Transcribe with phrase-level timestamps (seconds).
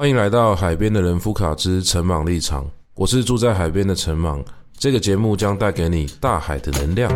[0.00, 2.64] 欢迎来到海边的人夫卡之陈莽立场，
[2.94, 4.40] 我是住在海边的陈莽，
[4.78, 7.10] 这个节目将带给你大海的能量。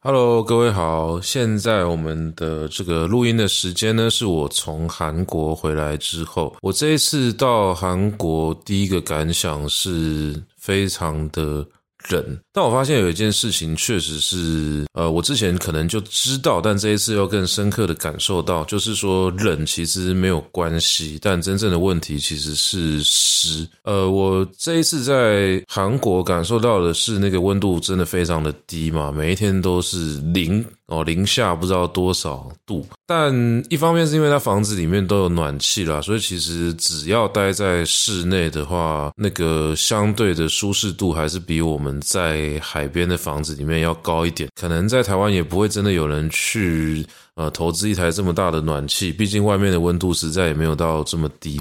[0.00, 11.66] Hello，各位好，现在我们的这个录音的时间呢，是我从韩国回来之后，我这一次到韩国第一个感想是非常的。
[12.10, 23.68] 冷，但我发现有一件事情确实是，呃，我之前可能就知道，但这一次要更深刻的感受到，就是说冷其实没有关系，但真正的问题其实是湿。
[23.82, 30.64] 呃，我这一次在韩国感受到的是那个温度真的非常的低嘛，每一天都是零。
[30.88, 33.30] 哦，零下不知道多少度，但
[33.68, 44.48] 一方面是因为它房子里面都有暖气啦，所以其实只要待在室内的话，那个相对的舒适度还是比我们在海边的房子里面要高一点。
[44.58, 51.60] 可能在台湾也不会真的有人去呃投资一台这么大的暖气，毕竟外面的温度实在也没有到这么低。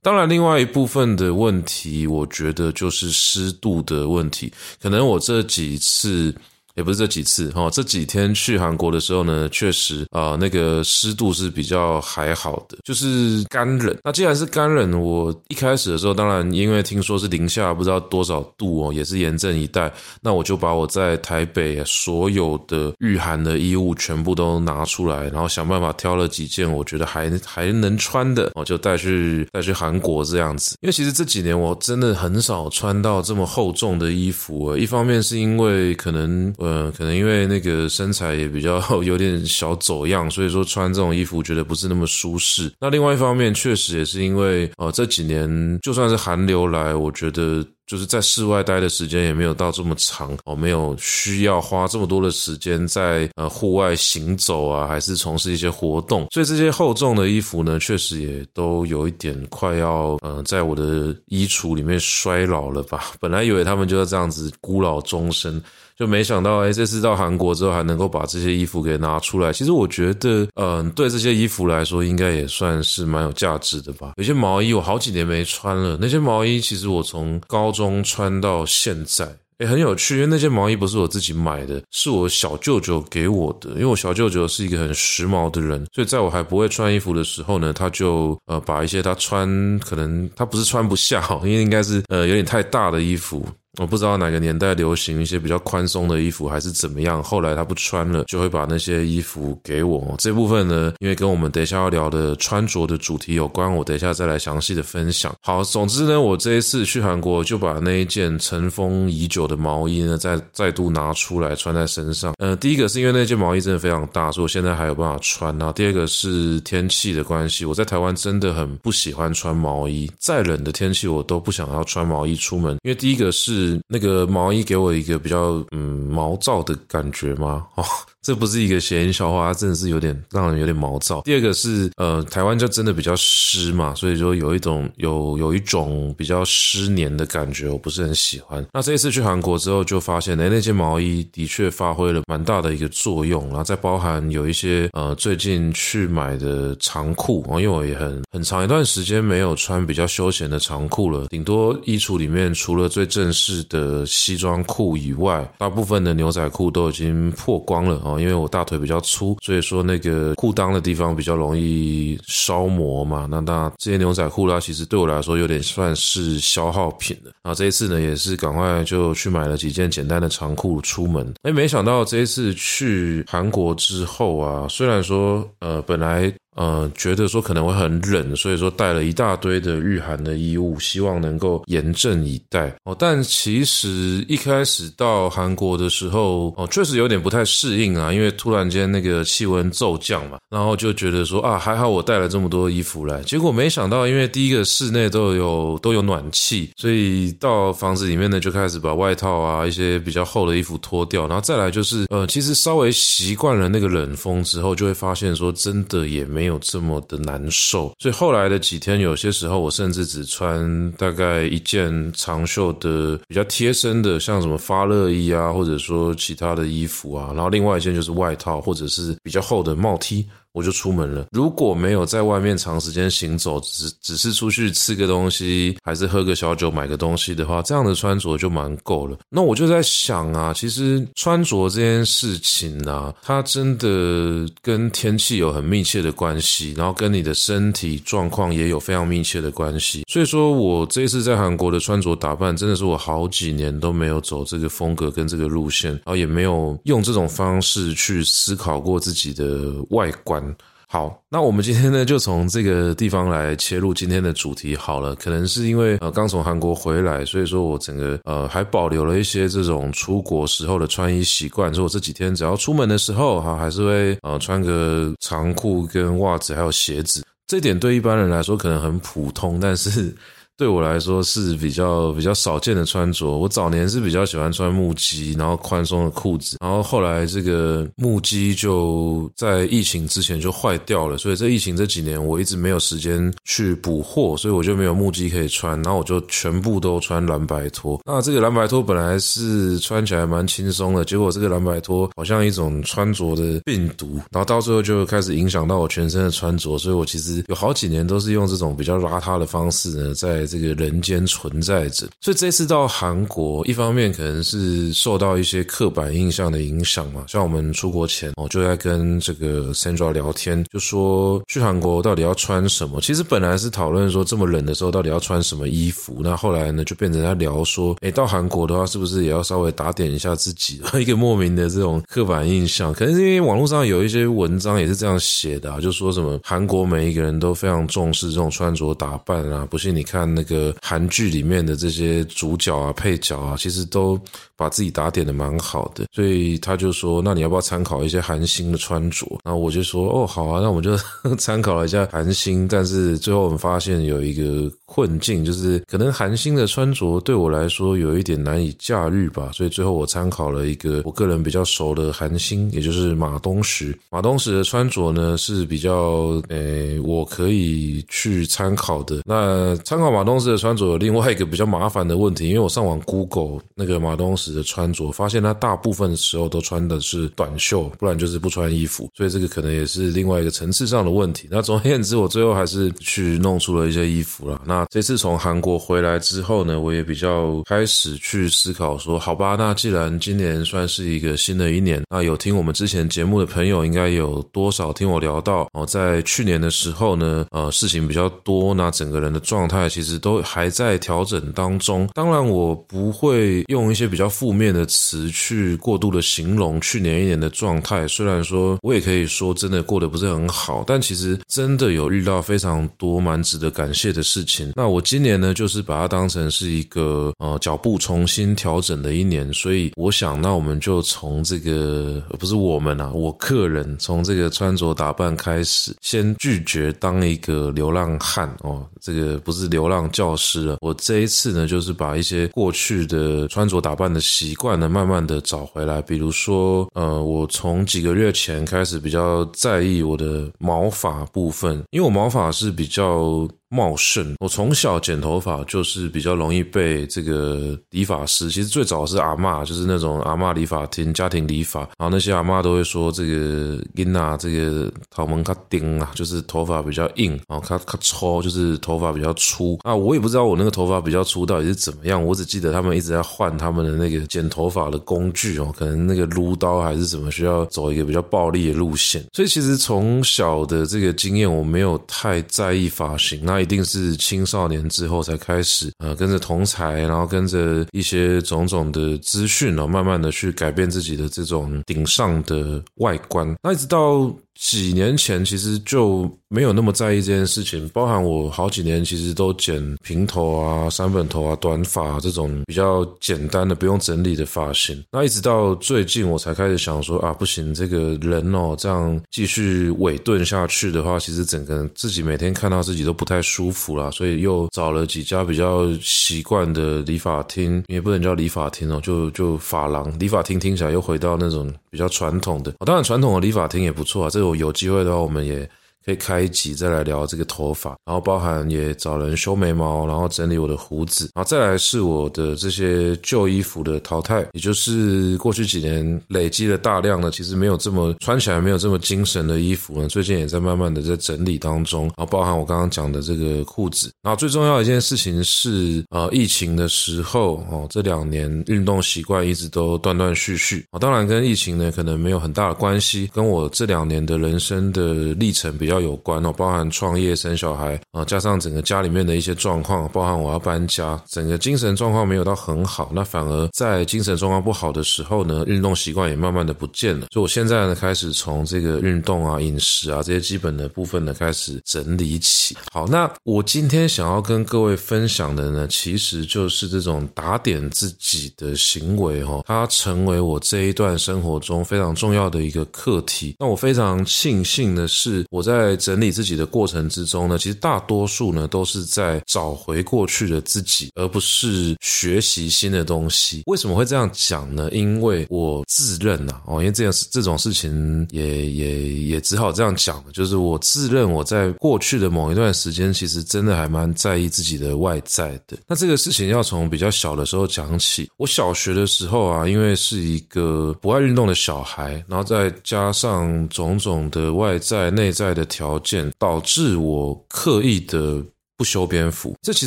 [0.00, 4.50] 当然，另外一部分的问题，我觉得就是湿度的问题。
[4.82, 6.34] 可能我这几次。
[6.74, 13.96] 也不是这几次哈，这几天去韩国的时候呢，确实啊、那个湿度是比较还好的，就是干冷。
[14.02, 19.92] 那既然是干冷，我一开始的时候，当然因为听说是零下不知道多少度哦，也是严阵以待。
[20.20, 30.76] 那我就把我在台北所有的御寒的衣物全部都拿出来，然后想办法挑了几件我觉得还还能穿的，我就带去带去韩国这样子。
[30.80, 36.52] 因为其实这几年我真的很少穿到这么厚重的衣服，一方面是因为可能。
[36.64, 42.72] 呃，可能因为那个身材也比较 有点小走样，所以说穿这种衣服觉得不是那么舒适。
[42.80, 56.26] 那另外一方面，确实也是因为呃这几年就算是寒流来，我觉得就是在室外待的时间也没有到这么长哦，没有需要花这么多的时间在呃户外行走啊，还是从事一些活动。
[56.30, 63.12] 所以这些厚重的衣服呢，确实也都有一点快要呃在我的衣橱里面衰老了吧。
[63.20, 65.62] 本来以为他们就要这样子孤老终生。
[65.96, 69.52] 就没想到，哎，这次到韩国之后还能够把这些衣服给拿出来。
[69.52, 74.14] 其实我觉得，嗯，对这些衣服来说，应该也算是蛮有价值的吧。
[74.16, 83.70] 有些毛衣我好几年没穿了，那些毛衣其实我从高中穿到现在，哎，很有趣，因为那件毛衣不是我自己买的，是我小舅舅给我的。
[83.72, 89.46] 因为我小舅舅是一个很时髦的人，所以在我还不会穿衣服的时候呢，他就呃把一些他穿
[89.80, 93.46] 可能他不是穿不下， 因为应该是呃有点太大的衣服。
[93.78, 100.14] 我不知道哪个年代流行一些比较宽松的衣服还是怎么样，后来他不穿了，就会把那些衣服给我。
[100.18, 105.34] 这部分呢，因为跟我们等一下要聊的穿着的主题有关，我等一下再来详细的分享。
[105.42, 112.34] 好，总之呢，我这一次去韩国就把那一件尘封已久的毛衣呢，再再度拿出来穿在身上。
[112.38, 115.56] 呃，第一个是因为那件毛衣真的非常大，所以我现在还有办法穿。
[115.58, 123.63] 然后第二个是天气的关系，我在台湾真的很不喜欢穿毛衣，再冷的天气我都不想要穿毛衣出门，因为第一个是。
[123.88, 127.66] 那个毛衣给我一个比较嗯毛躁的感觉吗？
[127.76, 127.84] 哦。
[128.24, 131.20] 这不是一个谐音笑话，它真的是有点让人有点毛躁。
[131.20, 138.64] 第二个是，呃，台湾就真的比较湿嘛，所以说有一种有有一种比较湿黏的感觉，我不是很喜欢。
[138.72, 143.46] 那这一次去韩国之后，就发现，哎，那件毛衣的确发挥了蛮大的一个作用。
[143.48, 163.26] 然后再包含有一些，呃，最近去买的长裤，因为我也很很长一段时间没有穿比较休闲的长裤了，顶多衣橱里面除了最正式的西装裤以外，大部分的牛仔裤都已经破光了啊因为我大腿比较粗，所以说那个裤裆的地方比较容易烧磨嘛。
[163.30, 167.32] 那那这些牛仔裤啦，其实对我来说有点算是消耗品了。
[167.42, 171.32] 然后这一次呢，也是赶快就去买了几件简单的长裤出门。
[171.42, 176.32] 哎，没想到这一次去韩国之后啊，虽然说呃本来。
[176.54, 182.94] 呃，觉得说可能会很冷，所以说带了一大堆的御寒的衣物，希望能够严阵以待哦。
[182.96, 206.43] 但其实一开始到韩国的时候，哦，确实有点不太适应啊，因为突然间那个气温骤降嘛，然后就觉得说啊，还好我带了这么多衣服来，结果没想到，因为第一个室内都有都有暖气，所以到房子里面呢，就开始把外套啊一些比较厚的衣服脱掉，然后再来就是呃，其实稍微习惯了那个冷风之后，就会发现说真的也没。
[206.44, 220.26] 没有这么的难受，所以后来的几天，有些时候我甚至只穿大概一件长袖的比较贴身的，像什么发热衣啊，或者说其他的衣服啊，然后另外一件就是外套或者是比较厚的帽 T。
[220.54, 221.26] 我就出门了。
[221.32, 229.18] 如果没有在外面长时间行走，只是只是出去吃个东西，还是喝个小酒、买个东西的话，这样的穿着就蛮够了。
[229.28, 240.04] 那我就在想啊，其实穿着这件事情啊，它真的跟天气有很密切的关系，然后跟你的身体状况也有非常密切的关系。
[240.08, 250.43] 所以说我这次在韩国的穿着打扮，真的是我好几年都没有走这个风格跟这个路线，然后也没有用这种方式去思考过自己的外观。
[250.86, 255.14] 好，那我们今天呢，就从这个地方来切入今天的主题好了。
[255.16, 261.74] 可能是因为呃刚从韩国回来，所以说我整个呃还保留了一些这种出国时候的穿衣习惯。
[261.74, 267.24] 所以我这几天只要出门的时候，哈，还是会呃穿个长裤跟袜子还有鞋子。
[267.46, 270.14] 这点对一般人来说可能很普通，但是。
[270.56, 273.38] 对我来说是比较比较少见的穿着。
[273.38, 276.58] 我早年是比较喜欢穿木屐，然后宽松的裤子。
[276.60, 285.74] 然后后来这个木屐就在疫情之前就坏掉了，所以这疫情这几年我一直没有时间去补货，所以我就没有木屐可以穿。
[285.82, 288.00] 然后我就全部都穿蓝白拖。
[288.04, 296.78] 那这个蓝白拖本来是穿起来蛮轻松的，结果这个蓝白拖好像一种穿着的病毒，然后到最后就开始影响到我全身的穿着。
[296.78, 307.24] 所以我其实有好几年都是用这种比较邋遢的方式呢，在这个人间存在着，所以这次到韩国，一方面可能是受到一些刻板印象的影响嘛。
[307.26, 313.00] 像我们出国前，我就在跟这个 Sandra 聊天，就说去韩国到底要穿什么。
[313.00, 320.80] 其实本来是讨论说这么冷的时候到底要穿什么衣服，那后来呢就变成在聊说，诶，到韩国的话是不是也要稍微打点一下自己？
[320.98, 330.74] 一个莫名的这种刻板印象，可能是因为网络上有一些文章也是这样写的啊，就说什么韩国每一个人都非常重视这种穿着打扮啊，不信你看那个。
[330.82, 334.18] 韩剧里面的这些主角啊、配角啊，其实都
[334.56, 340.96] 把自己打点的蛮好的，所以他就说：“那你要不要参考一些韩星的穿着？”然后我就说：“哦，好啊，那我们就
[341.36, 349.50] 参考了一下韩星。”但是最后我们发现有一个困境，就是可能韩星的穿着对我来说有一点难以驾驭吧。
[349.52, 353.96] 所以最后我参考了一个我个人比较熟的韩星，也就是马东石。
[354.10, 359.22] 马东石的穿着呢是比较诶，我可以去参考的。
[359.24, 371.46] 那参考马马东石的穿着有另外一个比较麻烦的问题，因为我上网 Google 那个马东石的穿着，发现他大部分时候都穿的是短袖，不然就是不穿衣服，所以这个可能也是另外一个层次上的问题。
[371.50, 374.62] 那总而言之，我最后还是去弄出了一些衣服了。
[374.64, 392.08] 那这次从韩国回来之后呢，我也比较开始去思考说，好吧，那既然今年算是一个新的一年，那有听我们之前节目的朋友，应该有多少听我聊到哦，在去年的时候呢，呃，事情比较多，那整个人的状态其实都还在调整当中。
[392.14, 398.06] 当然，我不会用一些比较负面的词去过度的形容去年一年的状态。
[398.08, 404.72] 虽然说我也可以说真的过得不是很好，但其实真的有遇到非常多蛮值得感谢的事情。
[404.74, 409.52] 那我今年呢，就是把它当成是一个呃脚步重新调整的一年。
[409.52, 420.76] 所以我想，那我们就从这个不是我们啊，我个人从这个穿着打扮开始，先拒绝当一个流浪汉哦，这个不是流浪教师了。
[420.80, 426.00] 我这一次呢，就是把一些过去的穿着打扮的习惯呢，慢慢的找回来。
[426.02, 433.48] 比如说，呃，我从几个月前开始比较在意我的毛发部分，因为我毛发是比较。
[433.74, 449.76] 茂盛，我从小剪头发就是比较容易被这个理发师，其实最早是阿嬷，就是那种阿嬷理发厅、家庭理发，然后那些阿嬷都会说这个囡啊，这个头毛卡丁啊，就是头发比较硬，然后卡卡粗，就是头发比较粗。
[449.82, 459.24] 啊，我也不知道我那个头发比较粗到底是怎么样，我只记得他们一直在换他们的那个剪头发的工具哦，可能那个撸刀还是什么，需要走一个比较暴力的路线。
[459.32, 463.40] 所以其实从小的这个经验，我没有太在意发型。
[463.42, 474.30] 那一定是青少年之后才开始，呃，跟着同才，然后跟着一些种种的资讯，然后慢慢的去改变自己的这种顶上的外观，那一直到。
[474.58, 485.02] 几年前其实就没有那么在意这件事情，包含我好几年其实都剪平头啊、三本头啊、短发啊，这种比较简单的不用整理的发型。
[485.10, 500.16] 那一直到最近我才开始想说啊，不行，这个人哦，这样继续萎顿下去的话，其实整个自己每天看到自己都不太舒服啦，所以又找了几家比较习惯的理发厅，也不能叫理发厅哦，就就发廊。
[500.18, 505.70] 理发厅听起来又回到那种比较传统的，当然传统的理发厅也不错啊，这有机会的话，我们也
[506.04, 552.76] 可以开一集再来聊这个头发，然后包含也找人修眉毛，然后整理我的胡子，然后再来是我的这些旧衣服的淘汰，也就是过去几年累积了大量的其实没有这么穿起来没有这么精神的衣服呢，最近也在慢慢的在整理当中，然后包含我刚刚讲的这个裤子，然后最重要一件事情是，呃，疫情的时候哦，这两年运动习惯一直都断断续续，啊，当然跟疫情呢可能没有很大的关系，跟我这两年的人生的历程比较要有关哦，包含创业、生小孩啊，加上整个家里面的一些状况，包含我要搬家，整个精神状况没有到很好，那反而在精神状况不好的时候呢，运动习惯也慢慢的不见了，所以我现在呢开始从这个运动啊、饮食啊这些基本的部分呢开始整理起。
[552.92, 563.56] 好，那我今天想要跟各位分享的呢，其实就是这种打点自己的行为哦，它成为我这一段生活中非常重要的一个课题。
[563.58, 573.62] 那我非常庆幸的是，我在在整理自己的过程之中呢，其实大多数呢都是在找回过去的自己，而不是学习新的东西。
[573.66, 574.88] 为什么会这样讲呢？
[574.92, 585.76] 因为我自认呐，哦，因为这样这种事情也也也只好这样讲，就是我自认我在过去的某一段时间，其实真的还蛮在意自己的外在的。
[585.86, 588.28] 那这个事情要从比较小的时候讲起。
[588.38, 598.42] 我小学的时候啊，因为是一个不爱运动的小孩，然后再加上种种的外在内在的条件，导致我刻意的。
[598.76, 599.86] 不修边幅，这其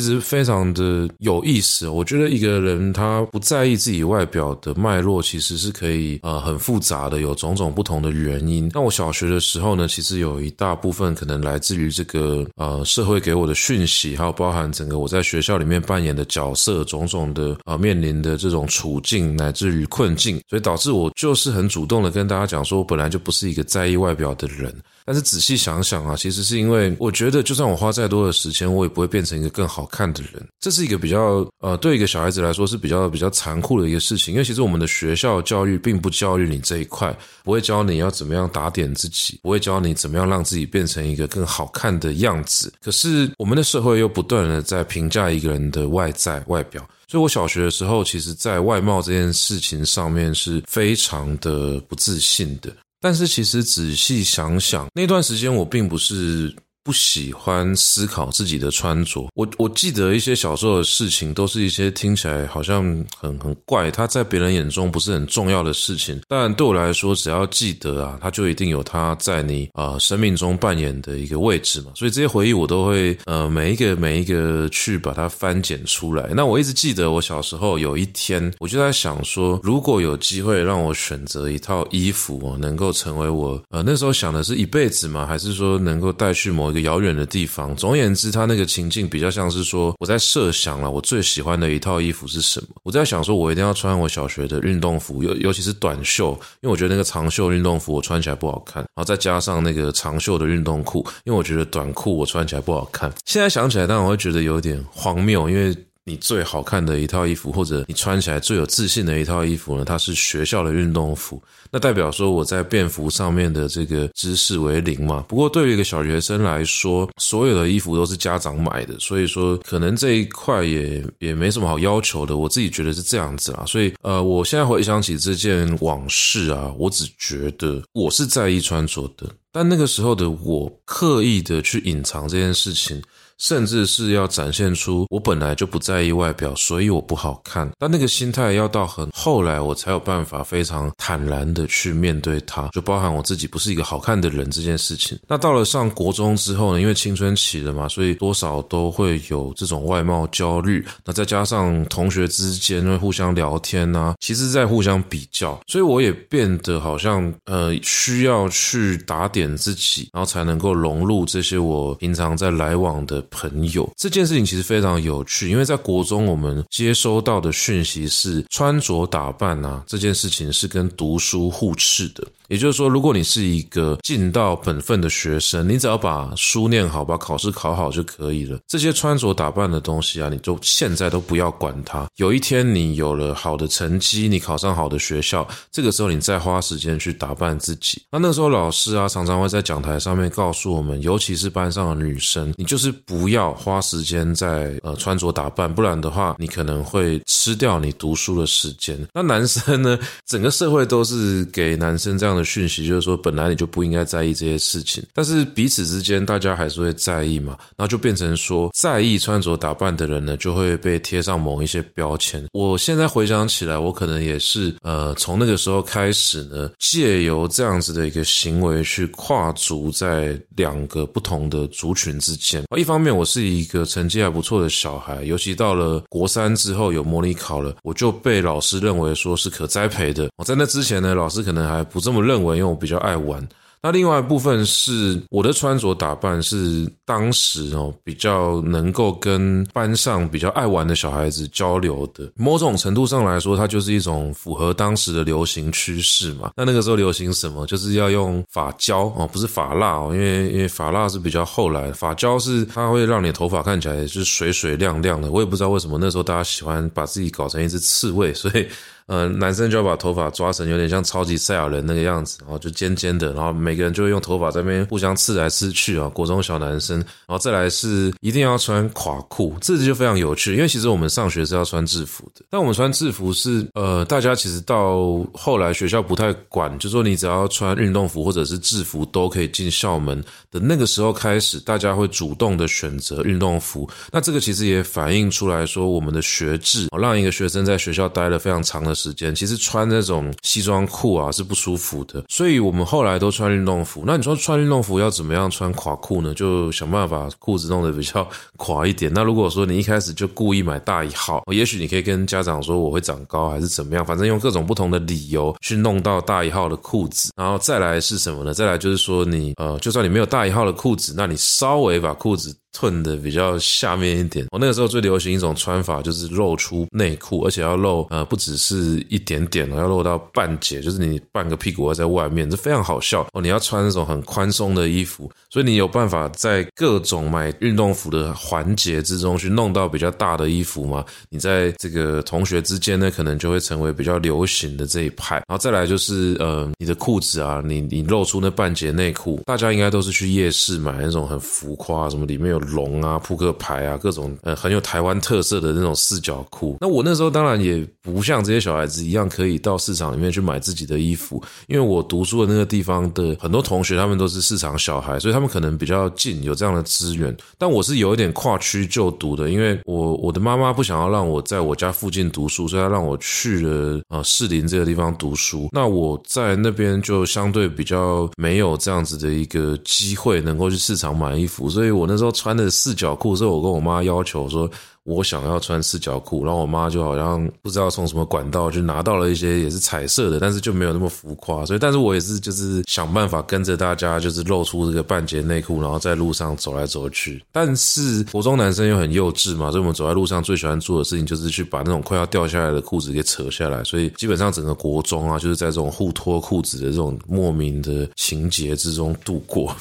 [0.00, 1.86] 实非常的有意思。
[1.90, 8.66] 我觉得一个人他不在意自己外表的脉络，其实是可以呃很复杂的，有种种不同的原因。
[8.72, 24.74] 那我小学的时候呢，其实有一大部分可能来自于这个呃社会给我的讯息，还有包含整个我在学校里面扮演的角色，种种的呃面临的这种处境乃至于困境，所以导致我就是很主动的跟大家讲说，我本来就不是一个在意外表的人。
[25.08, 30.46] 但是仔细想想啊，其实是因为我觉得，就算我花再多的时间，我也不会变成一个更好看的人。
[30.60, 34.34] 这是一个比较呃，对一个小孩子来说是比较比较残酷的一个事情。
[34.34, 42.70] 因为其实我们的学校教育并不教育你这一块，不会教你要怎么样打点自己，不会教你怎么样让自己变成一个更好看的样子。
[42.82, 52.70] 可是我们的社会又不断的在评价一个人的外在外表，所以我小学的时候，其实在外貌这件事情上面是非常的不自信的。
[53.00, 56.54] 但是其实仔细想想，那段时间我并不是。
[56.88, 62.82] 不喜欢思考自己的穿着，我我记得一些小时候的事情，都是一些听起来好像
[63.14, 71.92] 很很怪，他在别人眼中不是很重要的事情，但对我来说，只要记得啊，他就一定有他在你啊、呃、生命中扮演的一个位置嘛。
[71.94, 76.30] 所以这些回忆我都会呃每一个每一个去把它翻检出来。
[76.34, 85.26] 那我一直记得我小时候有一天，我就在想说，如果有机会让我选择一套衣服，哦，能够成为我呃那时候想的是一辈子吗？
[85.26, 87.74] 还是说能够带去某遥远的地方。
[87.76, 92.68] 总而言之，他那个情境比较像是说，我在设想了我最喜欢的一套衣服是什么。
[92.82, 98.82] 我在想说，我一定要穿我小学的运动服，尤尤其是短袖，因为我觉得那个长袖运动服我穿起来不好看。
[98.82, 103.12] 然后再加上那个长袖的运动裤，因为我觉得短裤我穿起来不好看。
[103.24, 105.76] 现在想起来，当然我会觉得有点荒谬，因为。
[106.08, 109.84] 你最好看的一套衣服，或者你穿起来最有自信的一套衣服呢？
[109.84, 115.22] 它是学校的运动服，那代表说我在便服上面的这个知识为零嘛。
[115.28, 122.38] 不过对于一个小学生来说，所有的衣服都是家长买的，所以说可能这一块也也没什么好要求的。
[122.38, 123.64] 我自己觉得是这样子啦。
[123.66, 133.02] 所以呃，我现在回想起这件往事啊，我只觉得我是在意穿着的，但那个时候的我刻意的去隐藏这件事情。
[133.38, 137.70] 甚至是要展现出我本来就不在意外表，所以我不好看。
[137.78, 145.18] 但那个心态要到很后来，我才有办法非常坦然的去面对它，就包含我自己不是一个好看的人这件事情。
[145.28, 150.84] 那到了上国中之后呢，因为青春期了嘛，所以多少都会有这种外貌焦虑。
[151.04, 163.24] 那再加上同学之间会互相聊天啊，其实在互相比较，所以我也变得好像呃需要去打点自己，然后才能够融入这些我平常在来往的。
[163.30, 172.26] 朋友，这件事情其实非常有趣，因为在国中我们接收到的讯息是穿着打扮呐，这件事情是跟读书互斥的。
[172.48, 178.58] 也就是说，如果你是一个尽到本分的学生，你只要把书念好，把考试考好就可以了。
[178.66, 182.06] 这些穿着打扮的东西啊，你就现在都不要管它。
[182.16, 188.00] 有一天你有了好的成绩，你考上好的学校，这个时候你再花时间去打扮自己。
[188.10, 198.98] 那那时候老师啊，常常会在讲台上面告诉我们，尤其是班上的女生，你就是不要花时间在呃穿着打扮，不然的话，你可能会吃掉你读书的时间。
[199.12, 212.46] 那男生呢，整个社会都是给男生这样的讯息，就是说本来你就不应该在意这些事情，但是彼此之间大家还是会在意嘛，然后就变成说，在意穿着打扮的人呢，就会被贴上某一些标签。
[212.52, 222.62] 我现在回想起来，我可能也是呃，从那个时候开始呢，借由这样子的一个行为去跨足在两个不同的族群之间。
[222.76, 230.30] 一方面，我是一个成绩还不错的小孩，尤其到了国三之后有模拟考了，我就被老师认为说是可栽培的。
[230.36, 233.44] 我在那之前呢，老师可能还不这么认为，因为我比较爱玩。
[233.80, 246.50] 那另外一部分是我的穿着打扮是当时哦比较能够跟班上比较爱玩的小孩子交流的，某种程度上来说，它就是一种符合当时的流行趋势嘛。
[246.56, 247.64] 那那个时候流行什么？
[247.66, 255.30] 就是要用发胶哦，不是发蜡哦，因为因为发蜡是比较后来，发胶是它会让你头发看起来就是水水亮亮的。
[255.30, 258.66] 我也不知道为什么那时候大家喜欢把自己搞成一只刺猬，所以。
[259.08, 266.08] 呃，男生就要把头发抓成有点像超级赛亚人那个样子，然后就尖尖的，然后每个人就会用头发在那边互相刺来刺去啊。
[266.10, 283.88] 国中小男生，然后再来是一定要穿垮裤，这就非常有趣，因为其实我们上学是要穿制服的，但我们穿制服是呃，大家其实到后来学校不太管，就说你只要穿运动服或者是制服都可以进校门的那个时候开始，大家会主动的选择运动服。
[284.12, 294.02] 那这个其实也反映出来说，我们的学制让一个学生在学校待了非常长的时间，其实穿那种西装裤啊是不舒服的，所以我们后来都穿运动服。
[294.04, 296.34] 那你说穿运动服要怎么样穿垮裤呢？
[296.34, 299.12] 就想办法裤子弄得比较垮一点。
[299.14, 307.30] 那如果说你一开始就故意买大一号，也许你可以跟家长说我会长高还是怎么样，反正用各种不同的理由去弄到大一号的裤子。
[307.36, 308.52] 然后再来是什么呢？
[308.52, 312.54] 再来就是说你呃，就算你没有大一号的裤子，那你稍微把裤子。
[312.78, 323.42] 褪的比较下面一点，我那个时候最流行一种穿法，就是露出内裤，而且要露呃不只是一点点，要露到半截，就是你半个屁股要在外面，这非常好笑哦。
[323.42, 331.04] 你要穿那种很宽松的衣服，所以你有办法在各种买运动服的环节之中去弄到比较大的衣服吗？
[331.30, 335.34] 你在这个同学之间呢，可能就会成为比较流行的这一派。
[335.34, 342.67] 然后再来就是呃你的裤子啊，你你露出那半截内裤，大家应该都是去夜市买那种很浮夸，什么里面有。
[342.68, 346.76] 龙啊，扑克牌啊，各种呃很有台湾特色的那种四角裤。
[346.80, 357.34] 那我那时候当然也不像这些小孩子一样，可以到市场里面去买自己的衣服，因为我读书的那个地方的很多同学，他们都是市场小孩，所以他们可能比较近，有这样的资源。
[357.56, 365.68] 但我是有一点跨区就读的，因为我我的妈妈不想要让我在我家附近读书，所以她让我去了呃士林这个地方读书。
[365.72, 372.47] 那我在那边就相对比较没有这样子的一个机会，能够去市场买衣服，所以我那时候穿。
[372.48, 374.70] 穿的四角裤，所以我跟我妈要求说，
[375.04, 387.44] 我想要穿四角裤，然后我妈就好像不知道从什么管道就拿到了一些也是彩色的，但是就没有那么浮夸，所以但是我也是就是想办法跟着大家，就是露出这个半截内裤，然后在路上走来走去。
[387.52, 399.76] 但是国中男生又很幼稚嘛，所以我们走在路上最喜欢做的事情就是去把那种快要掉下来的裤子给扯下来，所以基本上整个国中啊，就是在这种互脱裤子的这种莫名的情节之中度过。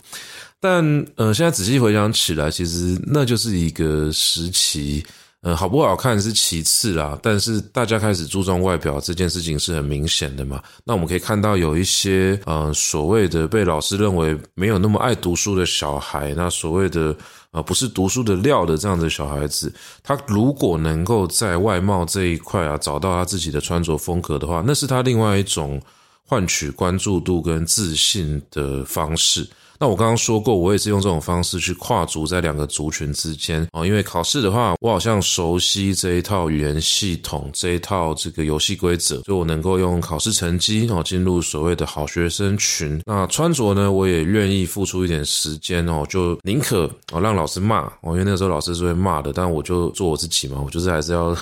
[0.59, 0.83] 但
[1.15, 5.05] 呃，现在仔细回想起来，其实那就是一个时期，
[5.41, 7.17] 呃，好不好看是其次啦。
[7.21, 10.59] 但是大家开始注重外表这件事情是很明显的嘛。
[10.83, 17.15] 那我们可以看到有一些呃所谓的被老师认为没有那么爱读书的小孩，那所谓的
[17.51, 25.79] 呃不是读书的料的这样的小孩子，他如果能够在外貌这一块啊找到他自己的穿着风格的话，那是他另外一种
[26.25, 29.47] 换取关注度跟自信的方式。
[29.79, 33.85] 那我刚刚说过，我也是用这种方式去跨足在两个族群之间啊。
[33.85, 42.99] 因为考试的话，我好像熟悉这一套语言系统，这一套这个游戏规则，所以我能够用考试成绩哦进入所谓的好学生群。
[43.05, 51.37] 那穿着呢，我也愿意付出一点时间哦，就宁可哦让老师骂哦，因为那个时候老师是会骂的，但我就做我自己嘛，我就是还是要。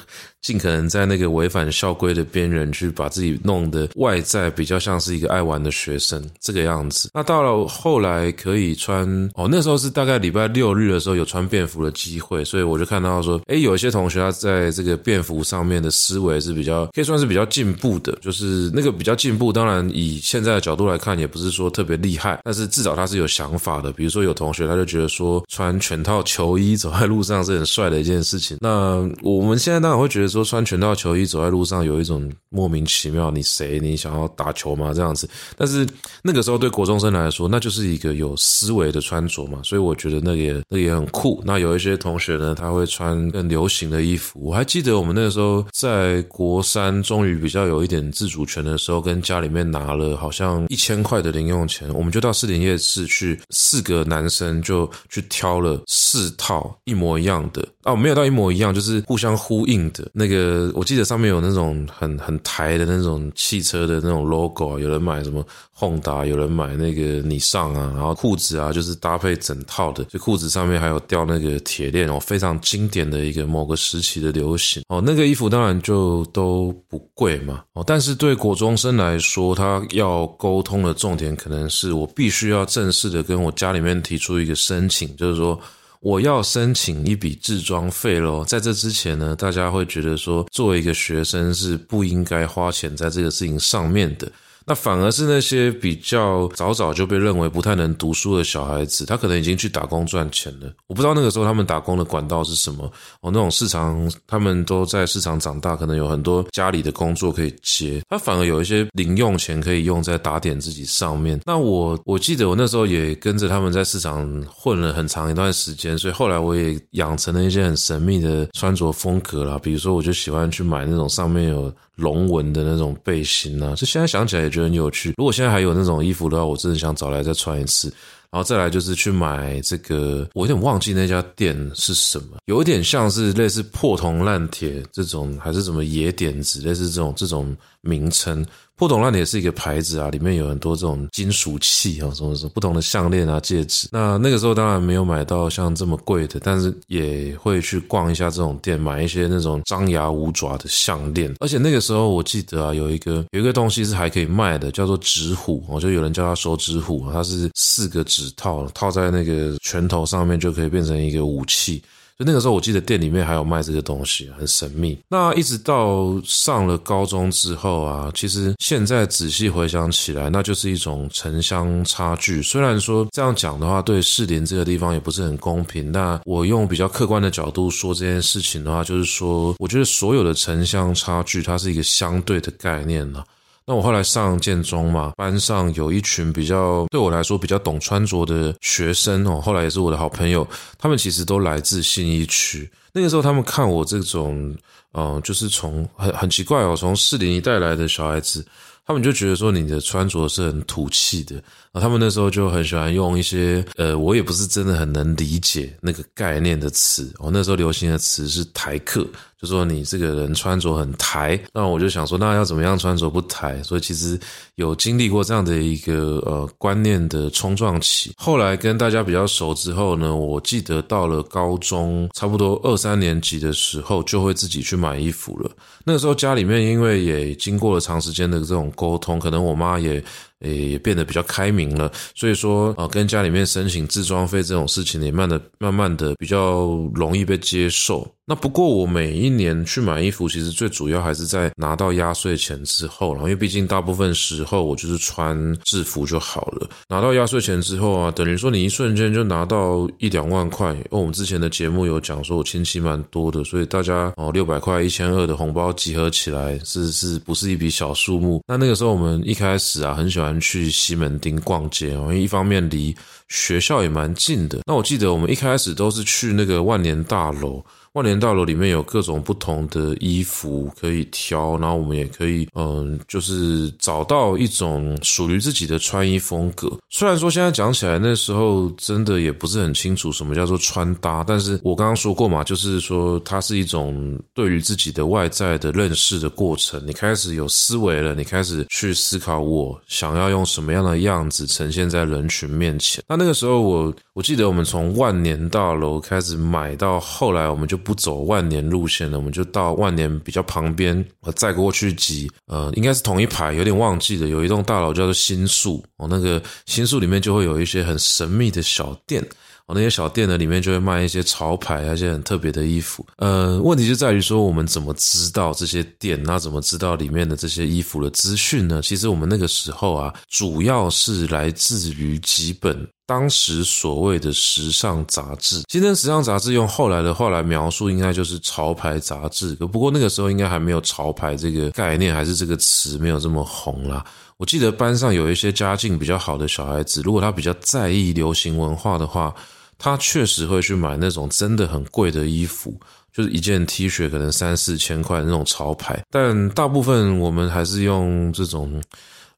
[0.46, 7.10] 尽可能在那个违反校规的边缘去把自己弄得外在比较像是一个爱玩的学生这个样子。
[7.16, 19.52] 那到了后来可以穿哦，那时候是大概礼拜六日的时候有穿便服的机会，所以我就看到说，诶，有一些同学他在这个便服上面的思维是比较可以算是比较进步的，就是那个比较进步。
[19.52, 23.92] 当然以现在的角度来看，也不是说特别厉害，但是至少他是有想法的。
[23.92, 28.58] 比如说有同学他就觉得说穿全套球衣走在路上是很帅的一件事情。
[28.62, 30.46] 那我们现在当然会觉得说。
[30.56, 33.80] 穿全套球衣走在路上有一种莫名其妙，你谁？
[33.80, 34.94] 你想要打球吗？
[34.94, 35.28] 这样子。
[35.58, 35.86] 但是
[36.22, 41.42] 那个时候对国中生来说，那就是一个有思维的穿着嘛，所以我觉得那个也那个也很酷。
[41.44, 44.40] 那有一些同学呢，他会穿更流行的衣服。
[44.40, 57.68] 我还记得我们那个时候在国三，终于比较有一点自主权的时候，跟家里面拿了好像一千块的零用钱，我们就到士林夜市去，四个男生就去挑了四套一模一样的。
[57.84, 60.72] 哦，没有到一模一样，就是互相呼应的那那个。
[60.74, 65.46] 我记得上面有那种很很台的那种汽车的那种 logo 啊，有人买什么
[65.78, 75.02] Honda，有人买那个尼桑啊，然后裤子啊就是搭配整套的，就裤子上面还有吊那个铁链哦，非常经典的一个某个时期的流行哦。
[75.06, 85.60] 那个衣服当然就都不贵嘛哦，但是对国中生来说，他要沟通的重点可能是我必须要正式的跟我家里面提出一个申请，就是说。
[86.06, 88.46] 我要申请一笔制装费喽。
[88.46, 94.32] 在这之前呢，大家会觉得说，作为一个学生是不应该花钱在这个事情上面的。
[94.66, 100.72] 那反而是那些比较早早就被认为不太能读书的小孩子，他可能已经去打工赚钱了。
[100.88, 103.30] 我不知道那个时候他们打工的管道是什么哦。
[103.32, 111.40] 那种市场，他们都在市场长大，可能有很多家里的工作可以接，他反而有一些零用钱可以用在打点自己上面。
[111.46, 119.60] 那我我记得我那时候也跟着他们在市场混了很长一段时间，所以后来我也养成了一些很神秘的穿着风格啦。
[119.62, 125.14] 比如说，我就喜欢去买那种上面有龙纹的那种背心啊，就现在想起来觉得很有趣。
[125.18, 127.94] 如果现在还有那种衣服的话，我真的想找来再穿一次。
[128.32, 138.46] 然后再来就是去买这个，我有点忘记那家店是什么，有点像是类似破铜烂铁这种，还是什么野点子，类似这种这种名称。
[138.78, 143.88] 破铜烂铁是一个牌子啊，里面有很多这种金属器啊，什么什么不同的项链啊、戒指。
[143.92, 151.34] 那那个时候当然没有买到像这么贵的，但是也会去逛一下这种店，买一些那种张牙舞爪的项链。
[151.40, 161.82] 而且那个时候我记得啊，有一个有一个东西是还可以卖的，叫做指虎，我就有人叫它手指虎，它是四个指套套在那个拳头上面，就可以变成一个武器。
[162.18, 164.98] 就那个时候，我记得店里面还有卖这个东西，很神秘。
[165.10, 172.42] 那一直到上了高中之后啊，其实现在仔细回想起来，那就是一种城乡差距。
[172.42, 175.92] 虽然说这样讲的话，对士林这个地方也不是很公平。
[175.92, 183.26] 那我用比较客观的角度说这件事情的话，就是说，我觉得所有的城乡差距，它是一个相对的概念了。
[183.68, 190.48] 那我后来上建中嘛，班上有一群比较对我来说比较懂穿着的学生哦，后来也是我的好朋友，
[190.78, 192.70] 他们其实都来自信义区。
[192.94, 194.56] 那个时候他们看我这种，
[194.94, 198.46] 嗯，就是从很很奇怪哦，从士林一带来的小孩子，
[198.86, 201.34] 他们就觉得说你的穿着是很土气的。
[201.72, 207.12] 然后他们那时候就很喜欢用一些，呃，我也不是真的很能理解那个概念的词。
[207.18, 209.06] 我那时候流行的词是台客。
[209.46, 213.62] 就说你这个人穿着很台，那我就想说，那要怎么样穿着不台？
[213.62, 214.20] 所以其实
[214.56, 218.12] 有经历过这样的一个呃观念的冲撞期。
[218.18, 225.52] 后来跟大家比较熟之后呢，我记得到了高中差不多二三年级的时候，就会自己去买衣服了。
[225.84, 230.04] 那个时候家里面因为也经过了长时间的这种沟通，可能我妈也。
[230.42, 238.06] 诶也变得比较开明了，所以说啊，跟家里面申请自装费这种事情也慢的慢慢的比较容易被接受。
[238.28, 246.68] 那不过我每一年去买衣服，其实最主要还是在拿到压岁钱之后了，因为毕竟大部分时候我就是穿制服就好了。
[246.90, 250.74] 拿到压岁钱之后啊，等于说你一瞬间就拿到一两万块。
[250.74, 258.42] 因为我们之前的节目有讲说，我亲戚蛮多的，所以大家哦六百块、一千二的红包集合起来是是不是一笔小数目？
[258.48, 260.25] 那那个时候我们一开始啊，很喜欢。
[260.40, 262.96] 去西门町逛街哦，因为一方面离
[263.28, 264.60] 学校也蛮近的。
[264.66, 267.64] 那我记得我们一开始都是去那个万年大楼。
[267.96, 276.70] 万年大楼里面有各种不同的衣服可以挑，然后我们也可以，嗯，就是找到一种属于自己的穿衣风格。
[276.90, 286.86] 虽然说现在讲起来，那时候真的也不是很清楚什么叫做穿搭，但是我刚刚说过嘛，就是说它是一种对于自己的外在的认识的过程。
[286.86, 293.02] 你开始有思维了，你开始去思考我想要用什么样的样子呈现在人群面前。
[293.08, 297.80] 那那个时候我我记得我们从万年大楼开始买到后来，我们就。
[297.86, 304.28] 不走万年路线了，我们就到万年比较旁边，再过去几，呃，应该是同一排，有点忘记了。
[304.28, 309.24] 有一栋大楼叫做新宿，哦，那个新宿里面就会有一些很神秘的小店，
[309.68, 313.06] 哦，那些小店呢里面就会卖一些潮牌，而且很特别的衣服。
[313.18, 316.22] 呃，问题就在于说，我们怎么知道这些店？
[316.24, 318.82] 那怎么知道里面的这些衣服的资讯呢？
[318.84, 325.64] 其实我们那个时候啊，主要是来自于几本当时所谓的时尚杂志。
[325.68, 329.56] 今天时尚杂志用后来的话来描述，应该就是潮牌杂志。
[329.56, 334.06] 不过那个时候应该还没有潮牌这个概念，还是这个词没有这么红啦。
[334.38, 339.34] 我记得班上有一些家境比较好的小孩子，如果他比较在意流行文化的话，
[339.78, 342.78] 他确实会去买那种真的很贵的衣服，
[343.14, 346.04] 就是一件 T 恤可能三四千块那种潮牌。
[346.12, 348.82] 但大部分我们还是用这种，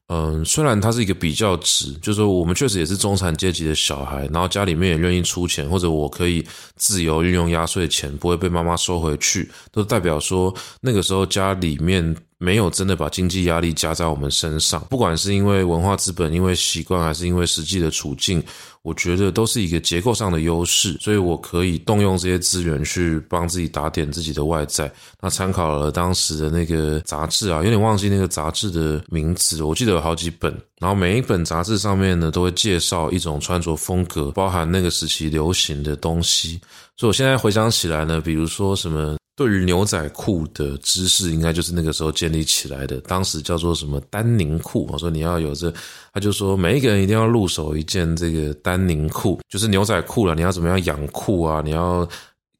[0.08, 12.16] 嗯，虽然它是一个比较值，就是说我们确实也是中产阶级的小孩，然后家里面也愿意出钱，或者我可以自由运用压岁钱，不会被妈妈收回去，都代表说那个时候家里面。
[12.38, 18.40] 没有真的把经济压力加在我们身上，不管是因为文化资本、因为习惯，还是因为实际的处境，
[18.82, 24.90] 我觉得都是一个结构上的优势，所以我可以动用这些资源去帮自己打点自己的外在。
[25.20, 36.60] 那参考了当时的那个杂志啊，有点忘记那个杂志的名字，我记得有好几本，然后每一本杂志上面呢都会介绍一种穿着风格，包含那个时期流行的东西。
[36.96, 39.17] 所以我现在回想起来呢，比如说什么。
[39.38, 43.00] 对于牛仔裤的知识，应该就是那个时候建立起来的。
[43.02, 45.72] 当时叫做什么丹宁裤，我说你要有这，
[46.12, 50.34] 他就说每一个人一定要入手一件这个丹宁裤，就是牛仔裤了。
[50.34, 51.62] 你要怎么样养裤啊？
[51.64, 52.06] 你要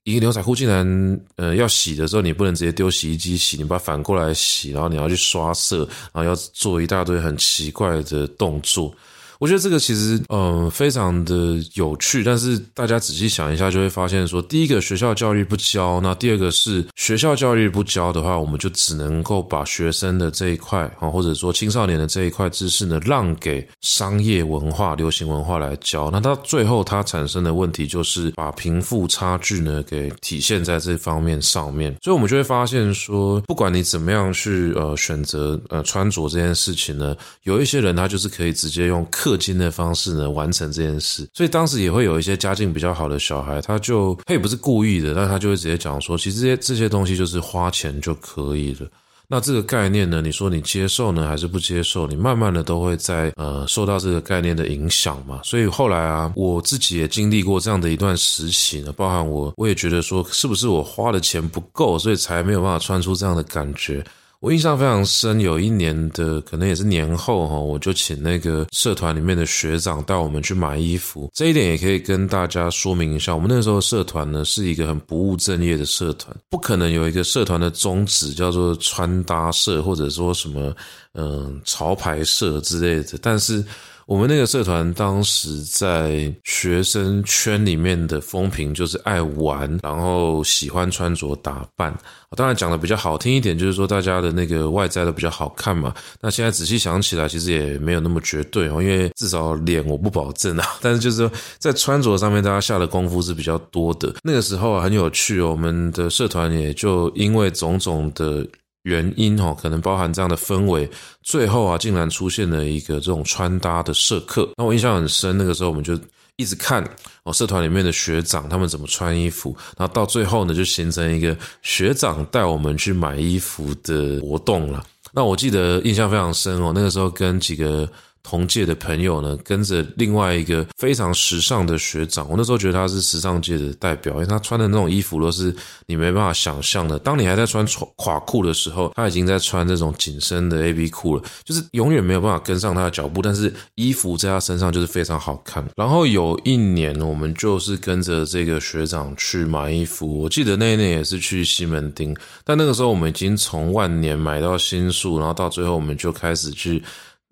[0.05, 5.79] 一个牛仔裤，竟然呃要洗的时候，你不能直接丢洗衣机洗，你把它反过来洗，然后你要去刷色，
[6.13, 8.95] 然后要做一大堆很奇怪的动作。
[9.39, 12.25] 我觉得这个其实，嗯，非常的有趣。
[12.25, 26.11] 但是大家仔细想一下，就会发现说，第一个学校教育不教，那第二个是学校教育不教的话，我们就只能够把学生的这一块啊，或者说青少年的这一块知识呢，让给商业文化、流行文化来教。
[26.11, 31.95] 那到最后，它产生的问题就是把贫富差距呢给体现在这方面上面。
[32.03, 39.07] 所以，我们就会发现说，不管你怎么样去呃选择呃穿着这件事情呢，有一些人他就是可以直接用。
[39.29, 48.87] 氪金的方式呢，完成这件事，所以当时也会有一些家境比较好的小孩，他就他也不是故意的，但他就会直接讲说，其实这些这些东西就是花钱就可以了。
[49.31, 52.07] 那这个概念呢，你说你接受呢，还是不接受？
[52.07, 55.41] 你慢慢的都会在呃受到这个概念的影响嘛。
[55.45, 64.03] 所以后来啊，我自己也经历过这样的一段时期呢，包含我我也觉得说，是不是我花的钱不够，所以才没有办法穿出这样的感觉。
[64.41, 71.29] 我印象非常深，有一年的可能也是年后哈，我就请那个社团里面的学长带我们去买衣服。
[71.35, 80.73] 这一点也可以跟大家说明一下，我们那时候社团呢是一个很不务正业的社团，不可能有一个社团的宗旨叫做穿搭社或者说什么
[81.15, 83.65] 嗯潮牌社之类的，但是。
[84.09, 91.95] 我们那个社团当时在学生圈里面的风评就是爱玩，然后喜欢穿着打扮。
[92.35, 95.93] 当然讲的比较好听一点，就是说大家的那个外在都比较好看嘛。
[96.23, 100.67] 那现在仔细想起来，其实也没有那么绝对哦，因为至少脸我不保证啊。
[100.81, 104.15] 但是就是在穿着上面，大家下的功夫是比较多的。
[104.25, 108.47] 那个时候，很有趣哦，我们的社团也就因为种种的。
[108.89, 110.89] 原因哦，可能包含这样的氛围，
[111.23, 114.49] 最后啊，竟然出现了一个这种穿搭的社课。
[114.57, 115.99] 那我印象很深，那个时候我们就
[116.37, 116.83] 一直看
[117.23, 124.85] 哦，社团里面的学长他们怎么穿衣服，然后到最后呢，就形成一个学长带我们去买衣服的活动了。
[125.13, 127.89] 那我记得印象非常深哦，那个时候跟几个。
[128.29, 135.55] 同届的朋友呢，跟着另外一个非常时尚的学长，我那时候觉得他是时尚界的代表，因为他穿的那种衣服都是
[135.87, 136.99] 你没办法想象的。
[136.99, 143.23] 当你还在穿垮裤的时候，他已经在穿这种紧身的 A B 裤了，就是永远没有办法跟上他的脚步。
[143.23, 145.67] 但是衣服在他身上就是非常好看。
[145.75, 152.15] 然后有一年，我们就是跟着这个学长去买衣服，我记得那一年也是去西门町，
[152.45, 156.83] 但那个时候我们已经从万年买到新宿，然后到最后我们就开始去。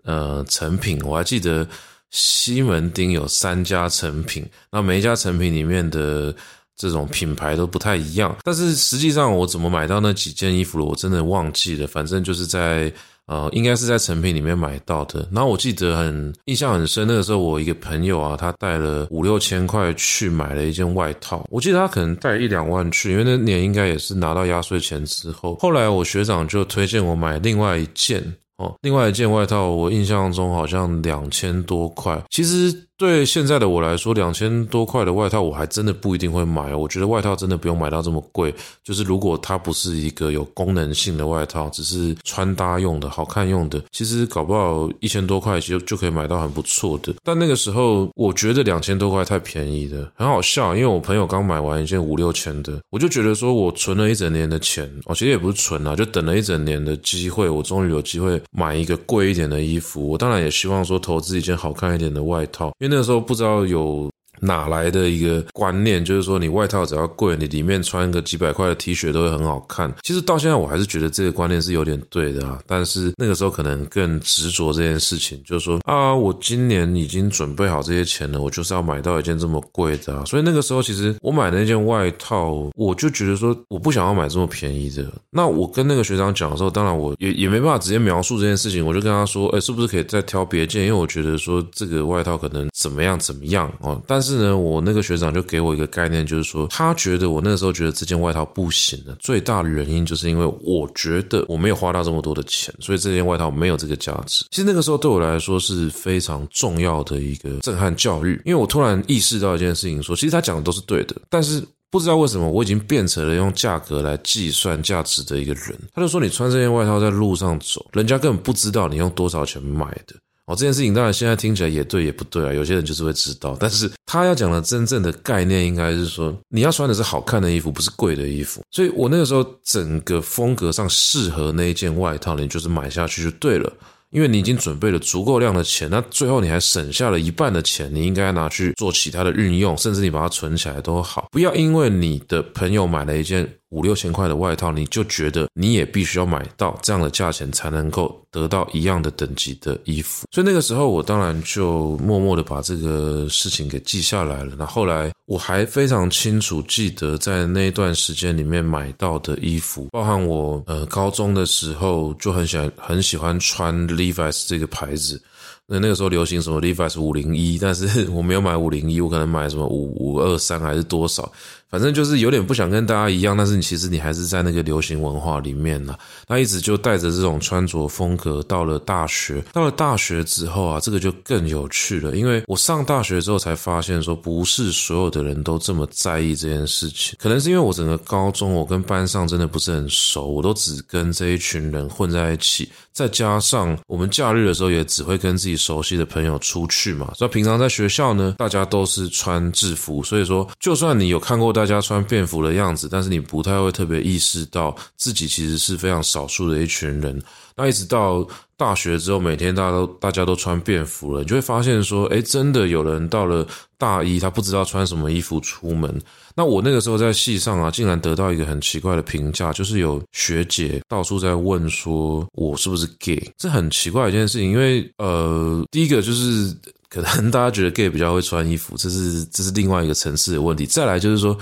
[0.07, 1.67] 呃，成品，我还记得
[2.11, 6.33] 西门町有三家成品，那每一家成品里面的
[6.77, 11.85] 这种品牌都不太一样，但是实际上我怎么买到那几件衣服了，我真的忘记了。
[11.87, 12.89] 反正就是在
[13.25, 15.27] 呃，应该是在成品里面买到的。
[15.29, 25.57] 然后我记得很印象很深，那个时候我一个朋友啊，他带了五六千块去买了一件外套，我记得他可能带一两万去，因为那年应该也是拿到压岁钱之后。
[25.57, 28.23] 后来我学长就推荐我买另外一件。
[28.57, 32.21] 哦，另外一件外套，我印象中好像两千多块。
[32.29, 32.86] 其实。
[32.97, 36.73] 对现在的我来说，两千多块的外套我还真的不一定会买。
[36.73, 38.51] 我觉得外套真的不用买到这么贵。
[38.83, 47.13] 就是如果它不是一个有功能性的外套，只是穿搭用的、好看用的，其实搞不好一千多块就就可以买到很不错的。
[47.23, 50.75] 但那个时候，我觉得两千多块太便宜了，很好笑。
[50.75, 60.09] 因为我朋友刚买完一件五六千的，我就觉得说我存了一整年的钱，哦，其实也不是存啊，就等了一整年的机会，我终于有机会买一个贵一点的衣服。
[60.09, 62.71] 我当然也希望说投资一件好看一点的外套。
[62.89, 64.09] 那时候不知道有。
[64.39, 69.93] 哪来的一个观念，就是说你外套只要贵，你里面穿个几百块的 T 恤都会很好看。
[70.03, 80.25] 其实到现在我还是觉得这个观念是有点对的啊，但是那个时候可能更执着这件事情，就是说啊，我今年已经准备好这些钱了，我就是要买到一件这么贵的啊。
[80.25, 85.05] 所以那个时候其实我买的那件外套，我就觉得说我不想要买这么便宜的。
[85.31, 90.83] 那我跟那个学长讲的时候，当然我也也没办法直接描述这件事情，我就跟他说，哎，是不是可以再挑别件？
[90.85, 94.26] 因为我觉得说这个外套可能怎么样怎么样哦，但是。
[94.27, 104.45] 是呢，我那个学长就给我一个概念，就是说他觉得我那个时候觉得这件外套不行的最大的原因，就是因为我觉得我没有花到这么多的钱，所以这件外套没有这个价值。
[104.51, 115.73] 其实那个时候对我来说是非常重要的一个震撼教育，因为我突然意识到一件事情，说其实他讲的都是对的，但是不知道为什么我已经变成了用价格来计算价值的一个人。
[115.93, 120.13] 他就说你穿这件外套在路上走，人家根本不知道你用多少钱买的。
[120.47, 122.53] 哦，这件事情当然现在听起来也对也不对啊。
[122.53, 128.61] 有些人就是会知道，但是他要讲的真正的概念应该是说，你要穿的是好看的衣服，不是贵的衣服。
[128.71, 133.71] 所以我那个时候整个风格上适合那一件外套，你就是买下去就对了。
[134.11, 141.27] 因为你已经准备了足够量的钱，那最后你还省下了一半的钱，你应该拿去做其他的运用，甚至你把它存起来都好。
[141.29, 150.25] 不要因为你的朋友买了一件五六千块的外套，你就觉得你也必须要买到这样的价钱才能够得到一样的等级的衣服。
[150.31, 154.53] 所以那个时候，我当然就默默的把这个事情给记下来了。
[154.57, 165.21] 那后来我还非常清楚记得，在那一段时间里面买到的衣服，包含我呃高中的时候就很喜欢很喜欢穿 Levi's 这个牌子。
[165.69, 171.29] 那那个时候流行什么 Levi's 五零一，但是我没有买五零一，我可能买什么五五二三还是多少。
[171.69, 175.93] 反正就是有点不想跟大家一样，但是你其实你还是在那个流行文化里面呢。
[176.25, 182.15] 那一直就带着这种穿着风格到了大学，到了大学之后啊，这个就更有趣了。
[182.15, 187.17] 因为我上大学之后才发现，说不是所有的人都这么在意这件事情。
[187.19, 192.69] 可能是因为我整个高中我跟班上真的不是很熟，我都只跟这一群人混在一起。
[192.93, 197.11] 再加上我们假日的时候也只会跟自己熟悉的朋友出去嘛。
[197.13, 201.56] 所以平常在学校呢，大家都是穿制服，所以说就算你有看过。
[201.57, 207.19] 大家穿便服的样子，但是你不太会特别意识到自己其实是非常少数的一群人。
[207.55, 208.23] 那一直到
[208.55, 213.43] 大学之后，每天大家都大家都穿便服了，你就会发现说，诶，真的有人到了
[213.79, 215.99] 大一，他不知道穿什么衣服出门。
[216.35, 224.51] 那我那个时候在系上啊，竟然得到一个很奇怪的评价，就是有学姐到处在问说我是不是 gay，这很奇怪一件事情。
[224.51, 226.55] 因为呃，第一个就是。
[226.89, 230.65] 可能大家觉得 gay 比较会穿衣服， 这是这是另外一个层次的问题。
[230.65, 231.37] 再来就是说，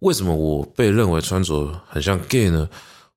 [0.00, 2.68] 为什么我被认为穿着很像 gay 呢？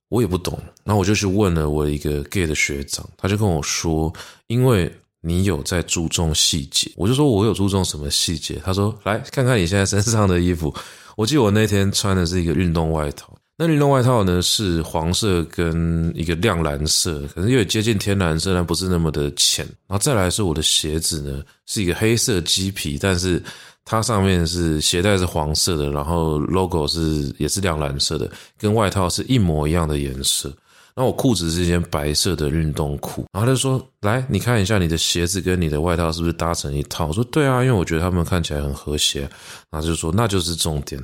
[0.09, 0.57] 我也不懂。
[0.83, 4.11] 然后我就去问了我一个 gay 的学长，他就跟我说，
[4.47, 6.89] 因为你有在注重细节。
[6.95, 8.61] 我就说我有注重什么细节？
[8.63, 10.73] 他说，来看看你现在身上的衣服。
[11.15, 13.36] 我记得我那天穿的是一个运动外套。
[13.59, 19.65] 那运动外套呢，是黄色跟一个亮蓝色，可能有点接近天蓝色，但不是那么的浅。
[19.87, 23.41] 然后再来是我的鞋子呢，是一个黑色鸡皮，但是
[23.83, 30.53] 它上面是鞋带是黄色的，然后 logo 是也是亮蓝色的，跟外套是一模一样的颜色。
[30.93, 39.21] 然后我裤子是一件白色的运动裤，然后他就说：“来，你看一下你的鞋子跟你的外套是不是搭成一套？”我说：“对啊，因为我觉得他们看起来很和谐。”
[39.69, 40.99] 然后就说：“那就是重点。”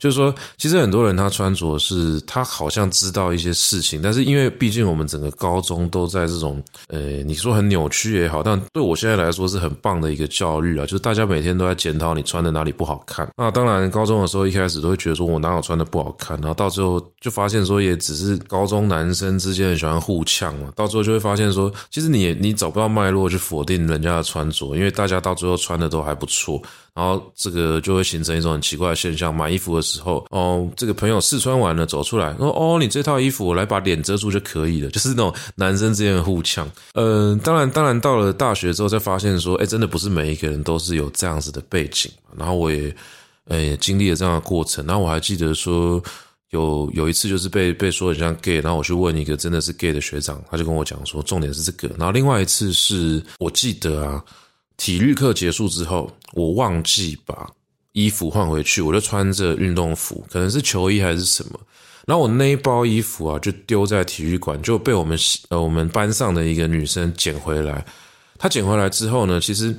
[0.00, 13.28] 就是说，其实很多人他穿着是，他好像知道一些事情，但是因为毕竟我们整个高中都在这种，呃，你说很扭曲也好，但对我现在来说是很棒的一个教育啊，就是大家每天都在检讨你穿的哪里不好看。
[13.36, 26.58] 那当然，高中的时候一开始都会觉得说我哪有穿的不好看，然后到最后就发现说也只是高中男生之间喜欢互呛嘛，到最后就会发现说，其实你你找不到脉络去否定人家的穿着，因为大家到最后穿的都还不错。
[26.92, 36.70] 然后这个就会形成一种很奇怪的现象：买衣服的时时候，哦，这个朋友试穿完了走出来，说：“哦，你这套衣服我来把脸遮住就可以了。”就是那种男生之间的互呛。
[36.94, 42.10] 嗯、呃，当然，当然到了大学之后，才发现说，哎，真的不是每一个人都是有这样子的背景。
[42.36, 42.94] 然后我也，
[43.48, 44.86] 哎，经历了这样的过程。
[44.86, 46.02] 然后我还记得说，
[46.50, 51.88] 有有一次就是被被说很像 gay，然后我去问一个真的是 gay 的学长，他就跟我讲说，重点是这个。
[51.98, 54.22] 然后另外一次是我记得啊。
[54.76, 57.46] 体育课结束之后，我忘记把
[57.92, 61.58] 衣服换回去，我就穿着运动服，可能是球衣还是什么。
[62.06, 67.84] 然后我那一包衣服啊，就丢在体育馆，就被我们呃我们班上的一个女生捡回来。
[68.38, 69.78] 她捡回来之后呢，其实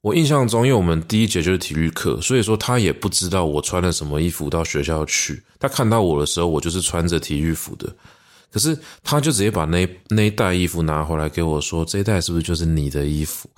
[0.00, 5.42] 我印象中，因为我们第一节就是体育课，所以说她也不知道我穿了什么衣服到学校去。
[5.58, 7.86] 她看到我的时候，我就是穿着体育服的。
[8.50, 13.48] 可是她就直接把那那一袋衣服拿回来给我说：“这一袋是不是就是你的衣服？”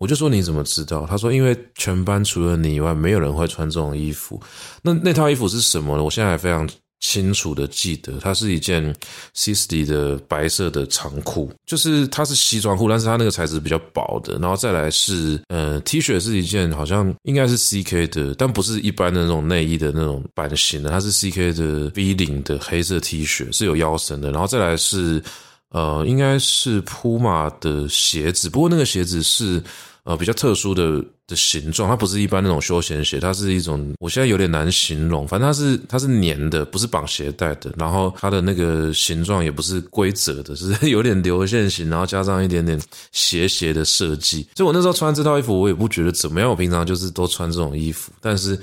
[0.00, 1.06] 我就说你怎么知道？
[1.06, 4.42] 他说因为全班除了你以外，没有人会穿这种衣服。
[4.82, 6.02] 那那套衣服是什么呢？
[6.02, 6.68] 我现在还非常。
[7.02, 8.94] 清楚的记得，它是一件
[9.34, 14.38] Sisley 的白色的长裤，就是它是西装裤，但是它那个材质比较薄的。
[14.38, 24.30] 然后再来是，呃，T 恤是一件好像应该是 CK 的，但不是一般的那种内衣的那种版型的，它是 CK 的 V 领的黑色 T 恤，是有腰身的。
[24.30, 25.22] 然后再来是，
[25.70, 29.62] 呃，应该是 Puma 的鞋子，不过那个鞋子是。
[30.04, 42.80] 呃，比较特殊的的形状，它不是一般那种休闲鞋，它是一种，我现在有点难形容，反正它是它是粘的，不是绑鞋带的，然后它的那个形状也不是规则的，是 有点流线型，然后加上一点点
[43.12, 44.46] 斜斜的设计。
[44.56, 48.58] 所以我那时候穿这套衣服，我也不觉得怎么样，我平常就是都穿这种衣服，但是。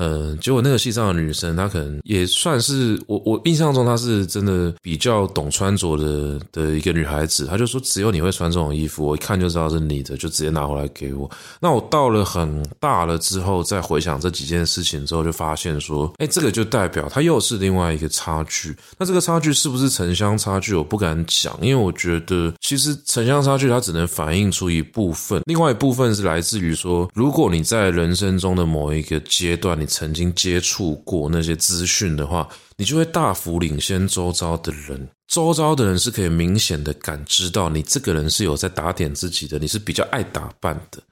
[0.00, 7.44] 呃，结果那个戏上的女生，她可能也算是我我印象中她是真的比较懂穿着的的一个女孩子。
[7.44, 11.30] 她就说，只有你会穿这种衣服，我一看就知道是你的，就直接拿回来给我。
[11.60, 18.74] 那我到了很大了之后，再回想这几件事情之后，就发现说，哎，这个就代表它又是另外一个差距。
[18.96, 20.74] 那这个差距是不是城乡差距？
[20.74, 35.08] 我不敢讲，因为我觉得其实城乡差距它只能反映出一部分，另外一部分是来自于说，如果你在人生中的某一个阶段，你曾经接触过那些资讯的话，你就会大幅领先周遭的人。
[35.26, 41.02] 周遭的人是可以明显的感知到你这个人是有在打点自己的，你是比较爱打扮的。